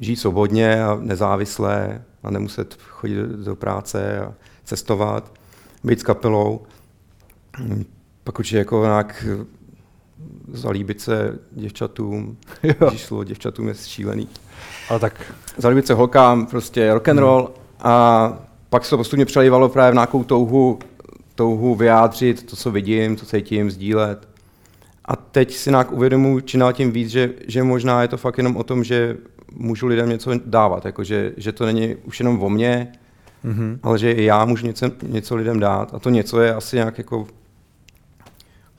žít 0.00 0.16
svobodně 0.16 0.84
a 0.84 0.98
nezávisle 1.00 2.02
a 2.22 2.30
nemuset 2.30 2.78
chodit 2.88 3.16
do 3.16 3.56
práce 3.56 4.20
a 4.20 4.34
cestovat, 4.64 5.32
být 5.84 6.00
s 6.00 6.02
kapelou. 6.02 6.60
Pak 8.24 8.38
určitě 8.38 8.58
jako 8.58 8.84
nějak 8.84 9.26
zalíbit 10.52 11.00
se 11.00 11.38
děvčatům, 11.52 12.36
když 12.88 13.02
slovo 13.02 13.24
děvčatům 13.24 13.68
je 13.68 13.74
šílený. 13.74 14.28
Ale 14.88 15.00
tak... 15.00 15.34
Zalíbit 15.56 15.86
se 15.86 15.94
holkám, 15.94 16.46
prostě 16.46 16.94
rock 16.94 17.08
and 17.08 17.18
roll 17.18 17.42
hmm. 17.42 17.54
a 17.80 18.38
pak 18.70 18.84
se 18.84 18.90
to 18.90 18.96
postupně 18.96 19.24
přelívalo 19.24 19.68
právě 19.68 19.90
v 19.90 19.94
nějakou 19.94 20.24
touhu, 20.24 20.78
touhu 21.34 21.74
vyjádřit 21.74 22.50
to, 22.50 22.56
co 22.56 22.70
vidím, 22.70 23.16
co 23.16 23.26
cítím, 23.26 23.70
sdílet. 23.70 24.28
A 25.04 25.16
teď 25.16 25.54
si 25.54 25.70
nějak 25.70 25.92
uvědomuji 25.92 26.40
čím 26.40 26.64
tím 26.72 26.92
víc, 26.92 27.08
že, 27.08 27.30
že 27.46 27.62
možná 27.62 28.02
je 28.02 28.08
to 28.08 28.16
fakt 28.16 28.38
jenom 28.38 28.56
o 28.56 28.64
tom, 28.64 28.84
že 28.84 29.16
můžu 29.56 29.86
lidem 29.86 30.08
něco 30.08 30.30
dávat, 30.44 30.84
jako 30.84 31.04
že, 31.04 31.32
že 31.36 31.52
to 31.52 31.66
není 31.66 31.96
už 31.96 32.20
jenom 32.20 32.42
o 32.42 32.48
mně, 32.48 32.92
mm-hmm. 33.44 33.78
ale 33.82 33.98
že 33.98 34.12
i 34.12 34.24
já 34.24 34.44
můžu 34.44 34.66
něco, 34.66 34.90
něco 35.02 35.36
lidem 35.36 35.60
dát. 35.60 35.94
A 35.94 35.98
to 35.98 36.10
něco 36.10 36.40
je 36.40 36.54
asi 36.54 36.76
nějak 36.76 36.98
jako 36.98 37.26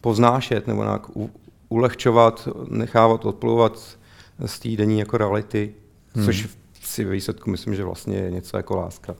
poznášet 0.01 0.67
nebo 0.67 0.83
nějak 0.83 1.17
u, 1.17 1.29
ulehčovat, 1.69 2.47
nechávat 2.69 3.25
odplouvat 3.25 3.97
z 4.45 4.59
té 4.59 4.69
denní 4.69 4.99
jako 4.99 5.17
reality, 5.17 5.73
hmm. 6.15 6.25
což 6.25 6.47
si 6.81 7.05
výsledku 7.05 7.49
myslím, 7.49 7.75
že 7.75 7.83
vlastně 7.83 8.17
je 8.17 8.31
něco 8.31 8.57
jako 8.57 8.75
láska. 8.75 9.15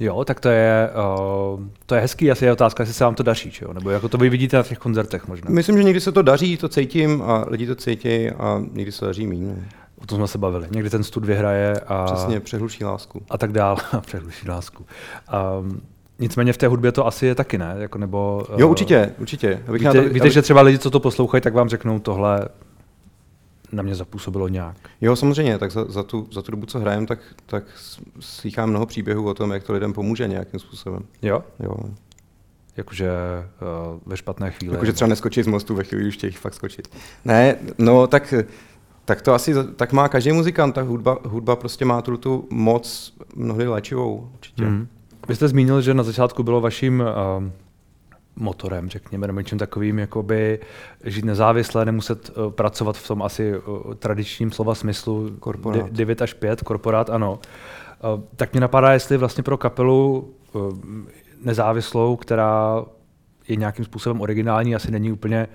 Jo, 0.00 0.24
tak 0.24 0.40
to 0.40 0.48
je, 0.48 0.90
uh, 1.54 1.60
to 1.86 1.94
je 1.94 2.00
hezký, 2.00 2.30
asi 2.30 2.44
je 2.44 2.52
otázka, 2.52 2.82
jestli 2.82 2.94
se 2.94 3.04
vám 3.04 3.14
to 3.14 3.22
daří, 3.22 3.50
čo? 3.50 3.72
nebo 3.72 3.90
jako 3.90 4.08
to 4.08 4.18
vy 4.18 4.28
vidíte 4.28 4.56
na 4.56 4.62
těch 4.62 4.78
koncertech 4.78 5.28
možná. 5.28 5.50
Myslím, 5.50 5.76
že 5.76 5.82
někdy 5.82 6.00
se 6.00 6.12
to 6.12 6.22
daří, 6.22 6.56
to 6.56 6.68
cítím 6.68 7.22
a 7.22 7.44
lidi 7.48 7.66
to 7.66 7.74
cítí 7.74 8.30
a 8.30 8.62
někdy 8.72 8.92
se 8.92 9.04
daří 9.04 9.26
méně. 9.26 9.68
O 10.04 10.06
tom 10.06 10.18
jsme 10.18 10.28
se 10.28 10.38
bavili. 10.38 10.66
Někdy 10.70 10.90
ten 10.90 11.04
stud 11.04 11.24
vyhraje 11.24 11.80
a... 11.86 12.04
Přesně, 12.04 12.40
přehluší 12.40 12.84
lásku. 12.84 13.22
A 13.30 13.38
tak 13.38 13.52
dál, 13.52 13.76
přehluší 14.00 14.48
lásku. 14.48 14.86
Um, 15.60 15.80
Nicméně 16.18 16.52
v 16.52 16.56
té 16.56 16.68
hudbě 16.68 16.92
to 16.92 17.06
asi 17.06 17.26
je 17.26 17.34
taky, 17.34 17.58
ne? 17.58 17.74
Jako 17.78 17.98
nebo, 17.98 18.46
jo, 18.56 18.68
určitě, 18.68 19.12
určitě. 19.18 19.62
Abych 19.66 19.80
víte, 19.80 19.92
to, 19.92 20.02
víte 20.02 20.20
abych... 20.20 20.32
že 20.32 20.42
třeba 20.42 20.62
lidi, 20.62 20.78
co 20.78 20.90
to 20.90 21.00
poslouchají, 21.00 21.40
tak 21.40 21.54
vám 21.54 21.68
řeknou 21.68 21.98
tohle 21.98 22.48
na 23.72 23.82
mě 23.82 23.94
zapůsobilo 23.94 24.48
nějak. 24.48 24.76
Jo, 25.00 25.16
samozřejmě, 25.16 25.58
tak 25.58 25.70
za, 25.70 25.84
za, 25.84 26.02
tu, 26.02 26.28
za 26.32 26.42
tu 26.42 26.50
dobu, 26.50 26.66
co 26.66 26.78
hrajem, 26.78 27.06
tak, 27.06 27.18
tak 27.46 27.64
slychám 28.20 28.70
mnoho 28.70 28.86
příběhů 28.86 29.28
o 29.28 29.34
tom, 29.34 29.52
jak 29.52 29.64
to 29.64 29.72
lidem 29.72 29.92
pomůže 29.92 30.28
nějakým 30.28 30.60
způsobem. 30.60 31.02
Jo? 31.22 31.44
Jo. 31.60 31.74
Jakože 32.76 33.10
uh, 33.92 34.00
ve 34.06 34.16
špatné 34.16 34.50
chvíli. 34.50 34.74
Jakože 34.74 34.92
třeba 34.92 35.08
neskočí 35.08 35.42
z 35.42 35.46
mostu 35.46 35.74
ve 35.74 35.84
chvíli, 35.84 36.08
už 36.08 36.14
chtějí 36.14 36.32
fakt 36.32 36.54
skočit. 36.54 36.88
Ne, 37.24 37.56
no 37.78 38.06
tak, 38.06 38.34
tak 39.04 39.22
to 39.22 39.34
asi 39.34 39.54
tak 39.76 39.92
má 39.92 40.08
každý 40.08 40.32
muzikant, 40.32 40.74
ta 40.74 40.82
hudba, 40.82 41.18
hudba 41.24 41.56
prostě 41.56 41.84
má 41.84 42.02
tu, 42.02 42.16
tu 42.16 42.48
moc 42.50 43.14
mnohdy 43.36 43.66
léčivou, 43.66 44.30
určitě. 44.34 44.64
Mm. 44.64 44.88
Vy 45.28 45.34
jste 45.34 45.48
zmínil, 45.48 45.80
že 45.80 45.94
na 45.94 46.02
začátku 46.02 46.42
bylo 46.42 46.60
vaším 46.60 47.00
uh, 47.00 47.44
motorem, 48.36 48.88
řekněme, 48.88 49.26
nebo 49.26 49.40
něčím 49.40 49.58
takovým, 49.58 49.98
jakoby 49.98 50.60
žít 51.04 51.24
nezávisle, 51.24 51.84
nemuset 51.84 52.30
uh, 52.36 52.52
pracovat 52.52 52.96
v 52.96 53.08
tom 53.08 53.22
asi 53.22 53.58
uh, 53.58 53.94
tradičním 53.94 54.52
slova 54.52 54.74
smyslu 54.74 55.30
korporát. 55.40 55.90
9 55.90 56.22
až 56.22 56.34
5, 56.34 56.62
korporát, 56.62 57.10
ano. 57.10 57.38
Uh, 58.14 58.20
tak 58.36 58.52
mě 58.52 58.60
napadá, 58.60 58.92
jestli 58.92 59.16
vlastně 59.16 59.42
pro 59.42 59.56
kapelu 59.56 60.32
uh, 60.52 60.72
nezávislou, 61.44 62.16
která 62.16 62.84
je 63.48 63.56
nějakým 63.56 63.84
způsobem 63.84 64.20
originální, 64.20 64.74
asi 64.74 64.90
není 64.90 65.12
úplně 65.12 65.46
uh, 65.46 65.54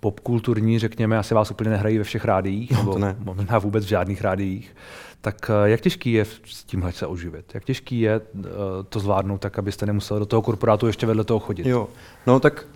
popkulturní, 0.00 0.78
řekněme, 0.78 1.18
asi 1.18 1.34
vás 1.34 1.50
úplně 1.50 1.70
nehrají 1.70 1.98
ve 1.98 2.04
všech 2.04 2.24
rádiích, 2.24 2.70
no, 2.70 2.78
nebo 2.78 2.98
ne. 2.98 3.16
možná 3.18 3.58
vůbec 3.58 3.84
v 3.84 3.88
žádných 3.88 4.22
rádiích. 4.22 4.76
Tak 5.20 5.50
eh, 5.50 5.70
jak 5.70 5.80
těžký 5.80 6.12
je 6.12 6.24
s 6.44 6.64
tímhle 6.64 6.92
se 6.92 7.06
oživit? 7.06 7.54
Jak 7.54 7.64
těžký 7.64 8.00
je 8.00 8.20
eh, 8.20 8.48
to 8.88 9.00
zvládnout 9.00 9.40
tak, 9.40 9.58
abyste 9.58 9.86
nemuseli 9.86 10.20
do 10.20 10.26
toho 10.26 10.42
korporátu 10.42 10.86
ještě 10.86 11.06
vedle 11.06 11.24
toho 11.24 11.40
chodit? 11.40 11.66
Jo, 11.66 11.88
no 12.26 12.40
tak 12.40 12.66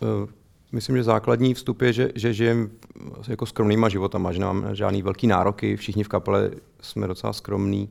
uh, 0.00 0.28
myslím, 0.72 0.96
že 0.96 1.02
základní 1.02 1.54
vstup 1.54 1.82
je, 1.82 1.92
že, 1.92 2.10
že 2.14 2.32
žijem 2.32 2.70
jako 3.28 3.46
skromnýma 3.46 3.88
životama, 3.88 4.32
že 4.32 4.38
nemám 4.38 4.68
žádný 4.72 5.02
velký 5.02 5.26
nároky, 5.26 5.76
všichni 5.76 6.04
v 6.04 6.08
kapele 6.08 6.50
jsme 6.80 7.06
docela 7.06 7.32
skromní. 7.32 7.88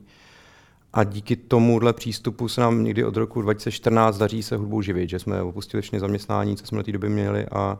A 0.96 1.04
díky 1.04 1.36
tomuhle 1.36 1.92
přístupu 1.92 2.48
se 2.48 2.60
nám 2.60 2.84
někdy 2.84 3.04
od 3.04 3.16
roku 3.16 3.42
2014 3.42 4.18
daří 4.18 4.42
se 4.42 4.56
hudbou 4.56 4.82
živit, 4.82 5.10
že 5.10 5.18
jsme 5.18 5.42
opustili 5.42 5.80
všechny 5.80 6.00
zaměstnání, 6.00 6.56
co 6.56 6.66
jsme 6.66 6.76
na 6.76 6.82
té 6.82 6.92
době 6.92 7.10
měli 7.10 7.46
a, 7.46 7.78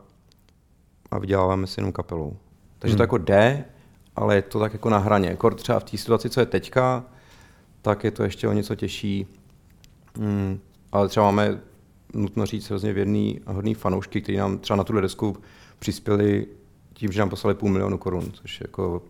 a 1.11 1.19
vyděláváme 1.19 1.67
si 1.67 1.81
jenom 1.81 1.93
kapelou. 1.93 2.37
Takže 2.79 2.93
hmm. 2.93 2.97
to 2.97 3.03
jako 3.03 3.19
jde, 3.19 3.65
ale 4.17 4.35
je 4.35 4.43
to 4.43 4.59
tak 4.59 4.73
jako 4.73 4.91
na 4.91 4.99
hraně. 4.99 5.37
Kor 5.37 5.55
třeba 5.55 5.81
v 5.81 5.85
té 5.85 5.99
situaci, 5.99 6.31
co 6.31 6.41
je 6.41 6.47
teďka, 6.47 7.05
tak 7.83 8.05
je 8.05 8.11
to 8.11 8.23
ještě 8.23 8.49
o 8.49 8.53
něco 8.53 8.75
těžší. 8.75 9.27
Hmm, 10.19 10.61
ale 10.93 11.09
třeba 11.09 11.27
máme, 11.27 11.61
nutno 12.15 12.47
říct, 12.47 12.69
hrozně 12.69 12.93
věrný 12.93 13.41
a 13.47 13.53
hodný 13.53 13.75
fanoušky, 13.75 14.21
kteří 14.21 14.39
nám 14.39 14.59
třeba 14.59 14.77
na 14.77 14.85
tuhle 14.85 15.03
desku 15.03 15.37
přispěli 15.79 16.47
tím, 16.93 17.13
že 17.13 17.21
nám 17.21 17.31
poslali 17.31 17.55
půl 17.55 17.71
milionu 17.71 17.99
korun, 17.99 18.33
což 18.33 18.61
jako 18.61 19.03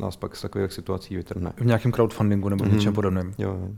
nás 0.00 0.16
pak 0.16 0.36
z 0.36 0.42
takových 0.42 0.72
situací 0.72 1.16
vytrhne. 1.16 1.52
V 1.56 1.66
nějakém 1.66 1.92
crowdfundingu 1.92 2.48
nebo 2.48 2.64
mm-hmm. 2.64 2.72
něčem 2.72 2.94
podobném. 2.94 3.34
Jo, 3.38 3.58
jo. 3.60 3.68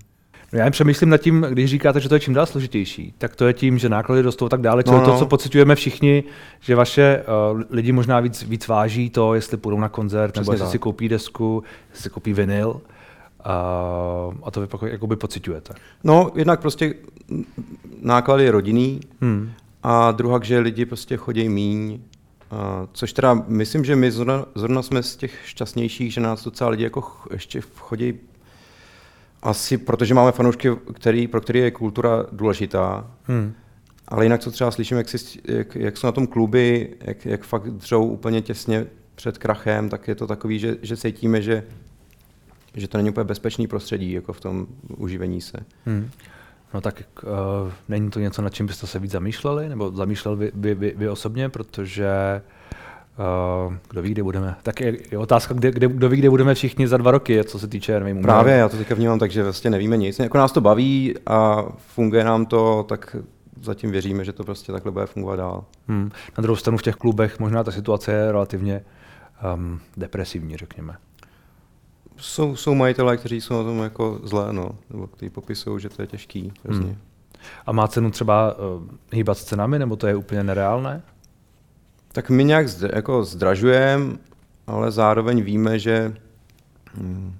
No 0.52 0.58
já 0.58 0.70
přemýšlím 0.70 1.10
nad 1.10 1.18
tím, 1.18 1.46
když 1.50 1.70
říkáte, 1.70 2.00
že 2.00 2.08
to 2.08 2.14
je 2.14 2.20
čím 2.20 2.34
dál 2.34 2.46
složitější, 2.46 3.14
tak 3.18 3.36
to 3.36 3.46
je 3.46 3.52
tím, 3.52 3.78
že 3.78 3.88
náklady 3.88 4.22
rostou 4.22 4.48
tak 4.48 4.60
dále. 4.60 4.82
Čili 4.82 4.96
no, 4.96 5.02
no. 5.02 5.12
to, 5.12 5.18
co 5.18 5.26
pocitujeme 5.26 5.74
všichni, 5.74 6.24
že 6.60 6.76
vaše 6.76 7.24
uh, 7.52 7.62
lidi 7.70 7.92
možná 7.92 8.20
víc, 8.20 8.42
víc 8.42 8.68
váží 8.68 9.10
to, 9.10 9.34
jestli 9.34 9.56
půjdou 9.56 9.80
na 9.80 9.88
koncert, 9.88 10.32
Přesně 10.32 10.42
nebo 10.42 10.52
jestli 10.52 10.64
tak. 10.64 10.72
si 10.72 10.78
koupí 10.78 11.08
desku, 11.08 11.62
jestli 11.90 12.02
si 12.02 12.10
koupí 12.10 12.32
vinyl. 12.32 12.68
Uh, 12.70 14.34
a 14.42 14.50
to 14.50 14.60
vy 14.60 14.66
pak 14.66 14.82
jakoby 14.82 15.16
pocitujete. 15.16 15.74
No, 16.04 16.30
jednak 16.34 16.60
prostě 16.60 16.94
náklady 18.02 18.44
je 18.44 18.50
rodinný 18.50 19.00
hmm. 19.20 19.50
a 19.82 20.12
druhá, 20.12 20.40
že 20.42 20.58
lidi 20.58 20.86
prostě 20.86 21.16
chodí 21.16 21.48
míň, 21.48 22.00
což 22.92 23.12
teda 23.12 23.34
myslím, 23.34 23.84
že 23.84 23.96
my 23.96 24.10
zrovna, 24.10 24.46
zrovna 24.54 24.82
jsme 24.82 25.02
z 25.02 25.16
těch 25.16 25.38
šťastnějších, 25.44 26.12
že 26.12 26.20
nás 26.20 26.44
docela 26.44 26.70
lidi 26.70 26.84
jako 26.84 27.12
ještě 27.30 27.60
chodí 27.76 28.14
asi 29.42 29.78
protože 29.78 30.14
máme 30.14 30.32
fanoušky, 30.32 30.68
který, 30.94 31.28
pro 31.28 31.40
který 31.40 31.58
je 31.58 31.70
kultura 31.70 32.26
důležitá. 32.32 33.10
Hmm. 33.24 33.54
Ale 34.08 34.24
jinak, 34.24 34.40
co 34.40 34.50
třeba 34.50 34.70
slyším, 34.70 34.96
jak, 34.96 35.08
si, 35.08 35.40
jak, 35.44 35.76
jak 35.76 35.96
jsou 35.96 36.06
na 36.06 36.12
tom 36.12 36.26
kluby, 36.26 36.96
jak, 37.00 37.26
jak 37.26 37.44
fakt 37.44 37.70
dřou 37.70 38.04
úplně 38.04 38.42
těsně 38.42 38.86
před 39.14 39.38
krachem, 39.38 39.88
tak 39.88 40.08
je 40.08 40.14
to 40.14 40.26
takový, 40.26 40.58
že, 40.58 40.76
že 40.82 40.96
cítíme, 40.96 41.42
že, 41.42 41.64
že 42.74 42.88
to 42.88 42.98
není 42.98 43.10
úplně 43.10 43.24
bezpečný 43.24 43.66
prostředí 43.66 44.12
jako 44.12 44.32
v 44.32 44.40
tom 44.40 44.66
uživení 44.96 45.40
se. 45.40 45.58
Hmm. 45.86 46.10
No 46.74 46.80
tak 46.80 47.02
uh, 47.22 47.30
není 47.88 48.10
to 48.10 48.20
něco, 48.20 48.42
nad 48.42 48.54
čím 48.54 48.66
byste 48.66 48.86
se 48.86 48.98
víc 48.98 49.10
zamýšleli, 49.10 49.68
nebo 49.68 49.90
zamýšlel 49.90 50.36
vy, 50.36 50.52
vy, 50.54 50.74
vy, 50.74 50.94
vy 50.96 51.08
osobně, 51.08 51.48
protože 51.48 52.42
Uh, 53.66 53.74
kdo 53.90 54.02
ví, 54.02 54.10
kde 54.10 54.22
budeme. 54.22 54.56
Tak 54.62 54.80
je, 54.80 54.96
je 55.10 55.18
otázka, 55.18 55.54
kde, 55.54 55.70
kde, 55.70 55.88
kdo 55.88 56.08
ví, 56.08 56.16
kde 56.16 56.30
budeme 56.30 56.54
všichni 56.54 56.88
za 56.88 56.96
dva 56.96 57.10
roky, 57.10 57.44
co 57.44 57.58
se 57.58 57.68
týče 57.68 58.00
nevím, 58.00 58.22
Právě, 58.22 58.54
já 58.54 58.68
to 58.68 58.76
teďka 58.76 58.94
vnímám 58.94 59.18
tak, 59.18 59.30
že 59.30 59.42
vlastně 59.42 59.70
nevíme 59.70 59.96
nic. 59.96 60.18
Jako 60.18 60.38
nás 60.38 60.52
to 60.52 60.60
baví 60.60 61.14
a 61.26 61.64
funguje 61.76 62.24
nám 62.24 62.46
to, 62.46 62.84
tak 62.88 63.16
zatím 63.62 63.90
věříme, 63.90 64.24
že 64.24 64.32
to 64.32 64.44
prostě 64.44 64.72
takhle 64.72 64.92
bude 64.92 65.06
fungovat 65.06 65.36
dál. 65.36 65.64
Hmm. 65.88 66.10
Na 66.38 66.42
druhou 66.42 66.56
stranu 66.56 66.78
v 66.78 66.82
těch 66.82 66.94
klubech 66.94 67.38
možná 67.38 67.64
ta 67.64 67.70
situace 67.70 68.12
je 68.12 68.32
relativně 68.32 68.84
um, 69.54 69.80
depresivní, 69.96 70.56
řekněme. 70.56 70.96
Jsou, 72.20 72.56
jsou 72.56 72.74
majitelé, 72.74 73.16
kteří 73.16 73.40
jsou 73.40 73.54
na 73.54 73.62
tom 73.62 73.82
jako 73.82 74.20
zlé, 74.22 74.52
no, 74.52 74.70
nebo 74.90 75.06
kteří 75.06 75.30
popisují, 75.30 75.80
že 75.80 75.88
to 75.88 76.02
je 76.02 76.06
těžký. 76.06 76.52
Hmm. 76.68 76.96
A 77.66 77.72
má 77.72 77.88
cenu 77.88 78.10
třeba 78.10 78.54
uh, 78.58 78.82
hýbat 79.12 79.38
s 79.38 79.44
cenami, 79.44 79.78
nebo 79.78 79.96
to 79.96 80.06
je 80.06 80.16
úplně 80.16 80.44
nereálné? 80.44 81.02
Tak 82.12 82.30
my 82.30 82.44
nějak 82.44 82.68
zdra, 82.68 82.90
jako 82.94 83.24
zdražujeme, 83.24 84.16
ale 84.66 84.90
zároveň 84.90 85.42
víme, 85.42 85.78
že, 85.78 86.14
hm, 86.94 87.34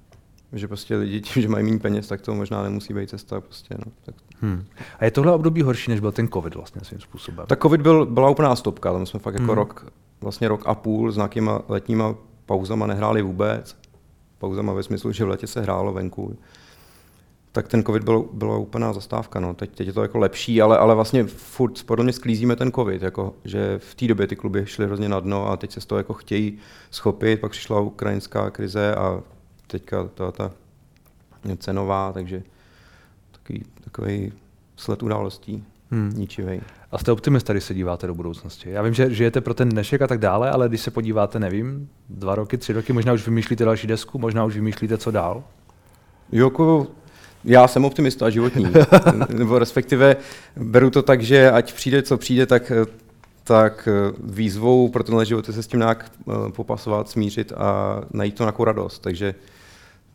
že 0.53 0.67
prostě 0.67 0.95
lidi 0.95 1.21
tím, 1.21 1.41
že 1.43 1.49
mají 1.49 1.65
méně 1.65 1.79
peněz, 1.79 2.07
tak 2.07 2.21
to 2.21 2.35
možná 2.35 2.63
nemusí 2.63 2.93
být 2.93 3.09
cesta. 3.09 3.41
Prostě, 3.41 3.75
no. 3.85 3.91
tak. 4.05 4.15
Hmm. 4.41 4.65
A 4.99 5.05
je 5.05 5.11
tohle 5.11 5.33
období 5.33 5.61
horší, 5.61 5.91
než 5.91 5.99
byl 5.99 6.11
ten 6.11 6.27
covid 6.27 6.55
vlastně 6.55 6.81
svým 6.83 6.99
způsobem? 6.99 7.45
Tak 7.47 7.61
covid 7.61 7.81
byl, 7.81 8.05
byla 8.05 8.29
úplná 8.29 8.55
stopka, 8.55 8.93
tam 8.93 9.05
jsme 9.05 9.19
fakt 9.19 9.33
jako 9.33 9.45
hmm. 9.45 9.55
rok, 9.55 9.91
vlastně 10.21 10.47
rok 10.47 10.63
a 10.65 10.75
půl 10.75 11.11
s 11.11 11.15
nějakýma 11.15 11.61
letníma 11.67 12.15
pauzama 12.45 12.87
nehráli 12.87 13.21
vůbec. 13.21 13.80
Pauzama 14.41 14.73
ve 14.73 14.83
smyslu, 14.83 15.11
že 15.11 15.25
v 15.25 15.29
letě 15.29 15.47
se 15.47 15.61
hrálo 15.61 15.93
venku 15.93 16.37
tak 17.51 17.67
ten 17.67 17.83
covid 17.83 18.03
byl, 18.03 18.29
byla 18.33 18.57
úplná 18.57 18.93
zastávka. 18.93 19.39
No. 19.39 19.53
Teď, 19.53 19.75
teď 19.75 19.87
je 19.87 19.93
to 19.93 20.01
jako 20.01 20.17
lepší, 20.17 20.61
ale, 20.61 20.77
ale 20.77 20.95
vlastně 20.95 21.23
furt 21.23 21.83
podle 21.83 22.03
mě 22.03 22.13
sklízíme 22.13 22.55
ten 22.55 22.71
covid, 22.71 23.01
jako, 23.01 23.35
že 23.45 23.79
v 23.79 23.95
té 23.95 24.07
době 24.07 24.27
ty 24.27 24.35
kluby 24.35 24.65
šly 24.65 24.85
hrozně 24.85 25.09
na 25.09 25.19
dno 25.19 25.47
a 25.47 25.57
teď 25.57 25.71
se 25.71 25.81
z 25.81 25.85
toho 25.85 25.99
jako 25.99 26.13
chtějí 26.13 26.57
schopit, 26.91 27.41
pak 27.41 27.51
přišla 27.51 27.79
ukrajinská 27.79 28.49
krize 28.49 28.95
a 28.95 29.21
teďka 29.67 30.09
ta, 30.13 30.31
ta 30.31 30.51
cenová, 31.57 32.11
takže 32.13 32.43
takový, 33.31 33.63
takový 33.83 34.33
sled 34.75 35.03
událostí. 35.03 35.63
Hmm. 35.91 36.13
ničivý. 36.15 36.61
A 36.91 36.97
jste 36.97 37.11
optimista, 37.11 37.53
když 37.53 37.63
se 37.63 37.73
díváte 37.73 38.07
do 38.07 38.13
budoucnosti. 38.13 38.69
Já 38.71 38.81
vím, 38.81 38.93
že 38.93 39.13
žijete 39.13 39.41
pro 39.41 39.53
ten 39.53 39.69
dnešek 39.69 40.01
a 40.01 40.07
tak 40.07 40.19
dále, 40.19 40.51
ale 40.51 40.69
když 40.69 40.81
se 40.81 40.91
podíváte, 40.91 41.39
nevím, 41.39 41.89
dva 42.09 42.35
roky, 42.35 42.57
tři 42.57 42.73
roky, 42.73 42.93
možná 42.93 43.13
už 43.13 43.25
vymýšlíte 43.25 43.65
další 43.65 43.87
desku, 43.87 44.19
možná 44.19 44.45
už 44.45 44.55
vymýšlíte, 44.55 44.97
co 44.97 45.11
dál? 45.11 45.43
Jo, 46.31 46.45
jako 46.45 46.87
já 47.43 47.67
jsem 47.67 47.85
optimista 47.85 48.29
životní, 48.29 48.67
nebo 49.29 49.59
respektive 49.59 50.15
beru 50.55 50.89
to 50.89 51.01
tak, 51.01 51.21
že 51.21 51.51
ať 51.51 51.73
přijde, 51.73 52.01
co 52.01 52.17
přijde, 52.17 52.45
tak, 52.45 52.71
tak 53.43 53.89
výzvou 54.23 54.89
pro 54.89 55.03
tenhle 55.03 55.25
život 55.25 55.47
je 55.47 55.53
se 55.53 55.63
s 55.63 55.67
tím 55.67 55.79
nějak 55.79 56.11
eh, 56.29 56.51
popasovat, 56.51 57.09
smířit 57.09 57.51
a 57.51 58.01
najít 58.11 58.35
to 58.35 58.43
nějakou 58.43 58.63
radost. 58.63 58.99
Takže, 58.99 59.35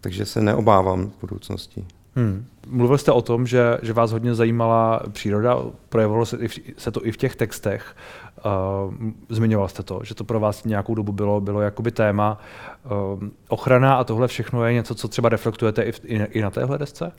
takže 0.00 0.26
se 0.26 0.40
neobávám 0.40 1.10
v 1.10 1.20
budoucnosti. 1.20 1.84
Hmm. 2.16 2.44
Mluvil 2.68 2.98
jste 2.98 3.12
o 3.12 3.22
tom, 3.22 3.46
že, 3.46 3.78
že 3.82 3.92
vás 3.92 4.12
hodně 4.12 4.34
zajímala 4.34 5.02
příroda, 5.12 5.58
projevovalo 5.88 6.26
se, 6.26 6.38
se 6.76 6.90
to 6.90 7.06
i 7.06 7.12
v 7.12 7.16
těch 7.16 7.36
textech. 7.36 7.96
Uh, 8.36 8.94
zmiňoval 9.28 9.68
jste 9.68 9.82
to, 9.82 10.00
že 10.04 10.14
to 10.14 10.24
pro 10.24 10.40
vás 10.40 10.64
nějakou 10.64 10.94
dobu 10.94 11.12
bylo, 11.12 11.40
bylo 11.40 11.60
jakoby 11.60 11.90
téma. 11.90 12.40
Uh, 12.84 13.28
ochrana 13.48 13.94
a 13.94 14.04
tohle 14.04 14.28
všechno 14.28 14.64
je 14.64 14.72
něco, 14.72 14.94
co 14.94 15.08
třeba 15.08 15.28
reflektujete 15.28 15.82
i, 15.82 15.92
v, 15.92 16.00
i, 16.04 16.14
i 16.14 16.42
na 16.42 16.50
téhle 16.50 16.78
desce? 16.78 17.12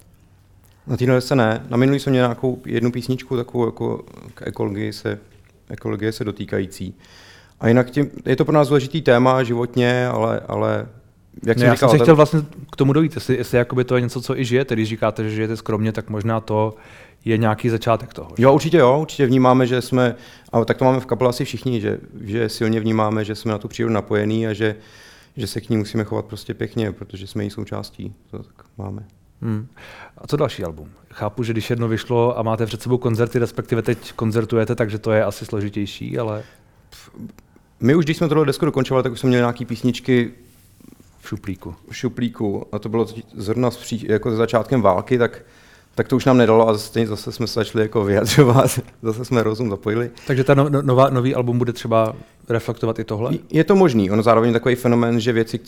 Na 0.88 0.98
téhle 0.98 1.16
desce 1.16 1.36
ne. 1.36 1.66
Na 1.70 1.78
minulý 1.78 2.00
jsem 2.00 2.12
měl 2.12 2.24
nějakou 2.24 2.62
jednu 2.66 2.92
písničku 2.92 3.38
takovou 3.38 3.66
jako 3.66 4.04
k 4.34 4.48
ekologii 4.48 4.94
se, 4.94 5.20
ekologie 5.70 6.12
se 6.12 6.24
dotýkající. 6.24 6.96
A 7.60 7.68
jinak 7.68 7.90
tím, 7.90 8.10
je 8.26 8.36
to 8.36 8.46
pro 8.46 8.54
nás 8.54 8.68
důležitý 8.68 9.02
téma 9.02 9.44
životně, 9.44 10.08
ale, 10.08 10.40
ale 10.48 10.88
jak 11.46 11.58
ne, 11.58 11.66
já 11.66 11.74
říkal, 11.74 11.90
jsem 11.90 12.00
se 12.00 12.04
chtěl 12.04 12.16
vlastně 12.16 12.42
k 12.72 12.76
tomu 12.76 12.94
dojít, 12.94 13.16
jestli, 13.16 13.38
jestli 13.38 13.58
jakoby 13.58 13.84
to 13.84 13.96
je 13.96 14.02
něco, 14.02 14.22
co 14.22 14.40
i 14.40 14.46
žijete. 14.46 14.76
Když 14.76 14.90
říkáte, 14.90 15.24
že 15.24 15.36
žijete 15.36 15.58
skromně, 15.58 15.92
tak 15.92 16.10
možná 16.10 16.40
to 16.40 16.76
je 17.26 17.38
nějaký 17.38 17.70
začátek 17.70 18.14
toho. 18.14 18.32
Jo, 18.38 18.54
určitě 18.54 18.78
jo, 18.78 19.00
určitě 19.02 19.26
vnímáme, 19.26 19.68
že 19.68 19.82
jsme, 19.82 20.16
a 20.52 20.66
tak 20.66 20.78
to 20.78 20.86
máme 20.86 21.00
v 21.00 21.06
kapele 21.06 21.30
asi 21.30 21.46
všichni, 21.46 21.82
že, 21.82 22.00
že 22.22 22.50
silně 22.50 22.80
vnímáme, 22.80 23.26
že 23.26 23.36
jsme 23.36 23.52
na 23.52 23.58
tu 23.58 23.68
přírodu 23.68 23.94
napojení 23.94 24.48
a 24.48 24.54
že, 24.54 24.76
že 25.38 25.48
se 25.48 25.62
k 25.62 25.70
ní 25.70 25.78
musíme 25.78 26.04
chovat 26.04 26.26
prostě 26.26 26.54
pěkně, 26.54 26.92
protože 26.92 27.28
jsme 27.28 27.44
její 27.44 27.50
součástí. 27.50 28.14
To 28.32 28.38
tak 28.38 28.66
máme. 28.78 29.04
Hmm. 29.42 29.68
A 30.18 30.28
co 30.28 30.38
další 30.38 30.64
album? 30.64 30.90
Chápu, 31.14 31.44
že 31.44 31.54
když 31.54 31.70
jedno 31.70 31.88
vyšlo 31.88 32.40
a 32.40 32.44
máte 32.44 32.66
před 32.66 32.82
sebou 32.82 32.98
koncerty, 32.98 33.40
respektive 33.40 33.82
teď 33.82 34.14
koncertujete, 34.14 34.76
takže 34.76 34.98
to 35.00 35.12
je 35.12 35.24
asi 35.24 35.46
složitější, 35.46 36.20
ale... 36.20 36.44
My 37.80 37.96
už, 37.96 38.06
když 38.06 38.18
jsme 38.18 38.28
tohle 38.28 38.46
desku 38.46 38.66
dokončovali, 38.66 39.04
tak 39.04 39.12
už 39.12 39.20
jsme 39.20 39.28
měli 39.28 39.42
nějaké 39.42 39.66
písničky 39.66 40.32
šuplíku. 41.28 41.76
V 41.90 41.98
šuplíku. 41.98 42.66
A 42.72 42.80
to 42.80 42.90
bylo 42.90 43.08
zrovna 43.36 43.72
s 43.72 43.78
pří, 43.78 44.06
jako 44.10 44.36
začátkem 44.36 44.82
války, 44.82 45.18
tak, 45.18 45.42
tak 45.96 46.08
to 46.08 46.16
už 46.16 46.26
nám 46.26 46.38
nedalo 46.38 46.70
a 46.70 46.74
zase, 46.74 47.08
zase 47.08 47.32
jsme 47.32 47.48
se 47.48 47.54
začali 47.54 47.82
jako 47.82 48.04
vyjadřovat, 48.04 48.80
zase 49.02 49.26
jsme 49.26 49.44
rozum 49.44 49.70
zapojili. 49.70 50.12
Takže 50.28 50.44
ta 50.44 50.54
no, 50.54 50.70
no, 50.70 50.82
nová, 50.82 51.10
nový 51.10 51.36
album 51.36 51.58
bude 51.58 51.74
třeba 51.74 52.16
reflektovat 52.50 53.00
i 53.00 53.04
tohle? 53.04 53.32
Je 53.50 53.64
to 53.64 53.76
možný. 53.76 54.12
Ono 54.12 54.24
zároveň 54.24 54.54
takový 54.54 54.76
fenomén, 54.76 55.20
že 55.20 55.34
věci, 55.34 55.60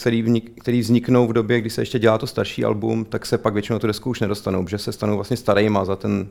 které 0.61 0.79
vzniknou 0.79 1.27
v 1.27 1.33
době, 1.33 1.61
kdy 1.61 1.69
se 1.69 1.81
ještě 1.81 1.99
dělá 1.99 2.17
to 2.17 2.27
starší 2.27 2.65
album, 2.65 3.05
tak 3.05 3.25
se 3.25 3.37
pak 3.37 3.53
většinou 3.53 3.79
tu 3.79 3.87
desku 3.87 4.09
už 4.09 4.19
nedostanou, 4.19 4.63
protože 4.63 4.77
se 4.77 4.91
stanou 4.91 5.15
vlastně 5.15 5.37
starýma 5.37 5.85
za 5.85 5.95
ten, 5.95 6.27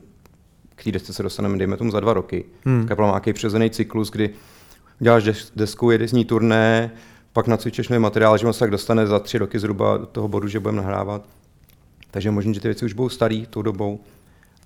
k 0.75 0.83
té 0.83 0.91
desce 0.91 1.13
se 1.13 1.23
dostaneme, 1.23 1.57
dejme 1.57 1.77
tomu 1.77 1.91
za 1.91 1.99
dva 1.99 2.13
roky. 2.13 2.45
Hmm. 2.65 2.87
Kapela 2.87 3.07
má 3.07 3.13
nějaký 3.13 3.33
přirozený 3.33 3.69
cyklus, 3.69 4.11
kdy 4.11 4.29
děláš 4.99 5.23
desku, 5.55 5.91
jede 5.91 6.07
z 6.07 6.13
ní 6.13 6.25
turné, 6.25 6.91
pak 7.39 7.47
nacvičeš 7.47 7.89
nový 7.89 7.99
materiál, 7.99 8.37
že 8.37 8.47
on 8.47 8.53
se 8.53 8.59
tak 8.59 8.71
dostane 8.71 9.07
za 9.07 9.19
tři 9.19 9.37
roky 9.37 9.59
zhruba 9.59 9.97
do 9.97 10.05
toho 10.05 10.27
bodu, 10.27 10.47
že 10.47 10.59
budeme 10.59 10.81
nahrávat. 10.81 11.21
Takže 12.11 12.31
možná, 12.31 12.53
že 12.53 12.59
ty 12.59 12.67
věci 12.67 12.85
už 12.85 12.93
budou 12.93 13.09
starý 13.09 13.45
tou 13.45 13.61
dobou, 13.61 13.99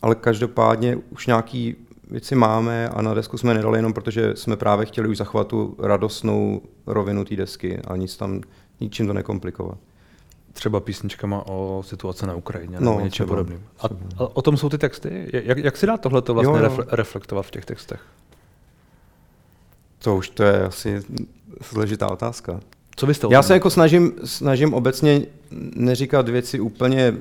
ale 0.02 0.16
každopádně 0.16 0.98
už 1.10 1.28
nějaký 1.28 1.76
věci 2.10 2.36
máme 2.36 2.90
a 2.90 3.02
na 3.02 3.14
desku 3.14 3.38
jsme 3.38 3.54
nedali 3.54 3.78
jenom 3.78 3.94
protože 3.94 4.36
jsme 4.36 4.58
právě 4.58 4.86
chtěli 4.86 5.08
už 5.08 5.18
zachovat 5.18 5.48
tu 5.48 5.76
radostnou 5.80 6.62
rovinu 6.88 7.26
té 7.26 7.36
desky 7.36 7.80
a 7.80 7.96
nic 7.96 8.18
tam, 8.18 8.42
ničím 8.80 9.08
to 9.08 9.14
nekomplikovat. 9.14 9.78
Třeba 10.54 10.80
písničkama 10.80 11.48
o 11.48 11.84
situaci 11.86 12.26
na 12.26 12.36
Ukrajině 12.36 12.78
no, 12.80 12.92
nebo 12.92 13.06
něčem 13.06 13.28
podobným. 13.28 13.64
A, 13.80 13.86
a 14.18 14.36
o 14.36 14.42
tom 14.42 14.58
jsou 14.58 14.70
ty 14.70 14.78
texty? 14.78 15.30
Jak, 15.34 15.58
jak 15.58 15.78
si 15.78 15.86
dá 15.86 15.98
tohle 15.98 16.22
vlastně 16.28 16.60
jo, 16.60 16.72
jo. 16.78 16.86
reflektovat 16.92 17.46
v 17.46 17.52
těch 17.52 17.66
textech? 17.66 18.02
To 20.00 20.16
už 20.16 20.30
to 20.30 20.44
je 20.44 20.66
asi 20.66 21.02
složitá 21.62 22.12
otázka. 22.12 22.60
Co 22.96 23.06
byste 23.06 23.28
Já 23.32 23.44
se 23.44 23.54
jako 23.54 23.70
snažím, 23.70 24.14
snažím 24.24 24.74
obecně 24.74 25.22
neříkat 25.76 26.30
věci 26.30 26.60
úplně 26.60 27.14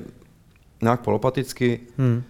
nějak 0.81 1.01
polopaticky, 1.01 1.79
hmm. 1.97 2.23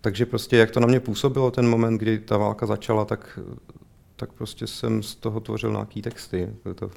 takže 0.00 0.26
prostě 0.26 0.56
jak 0.56 0.70
to 0.70 0.80
na 0.80 0.86
mě 0.86 1.00
působilo 1.00 1.50
ten 1.50 1.68
moment, 1.68 1.98
kdy 1.98 2.18
ta 2.18 2.36
válka 2.36 2.66
začala, 2.66 3.04
tak 3.04 3.38
tak 4.16 4.32
prostě 4.32 4.66
jsem 4.66 5.02
z 5.02 5.14
toho 5.14 5.40
tvořil 5.40 5.70
nějaký 5.70 6.02
texty. 6.02 6.48
To, 6.74 6.90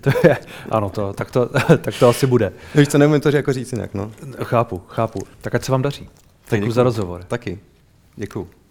to 0.00 0.10
je, 0.24 0.36
ano, 0.70 0.90
to, 0.90 1.12
tak, 1.12 1.30
to, 1.30 1.46
tak 1.82 1.98
to 1.98 2.08
asi 2.08 2.26
bude. 2.26 2.52
Víš 2.74 2.88
co, 2.88 2.98
nevím 2.98 3.20
to 3.20 3.28
jako 3.28 3.52
říct 3.52 3.72
jinak, 3.72 3.94
no. 3.94 4.12
Chápu, 4.42 4.82
chápu. 4.88 5.20
Tak 5.40 5.54
ať 5.54 5.64
se 5.64 5.72
vám 5.72 5.82
daří. 5.82 6.08
Děkuji 6.50 6.72
za 6.72 6.82
rozhovor. 6.82 7.24
Taky. 7.24 7.58
Děkuji. 8.16 8.61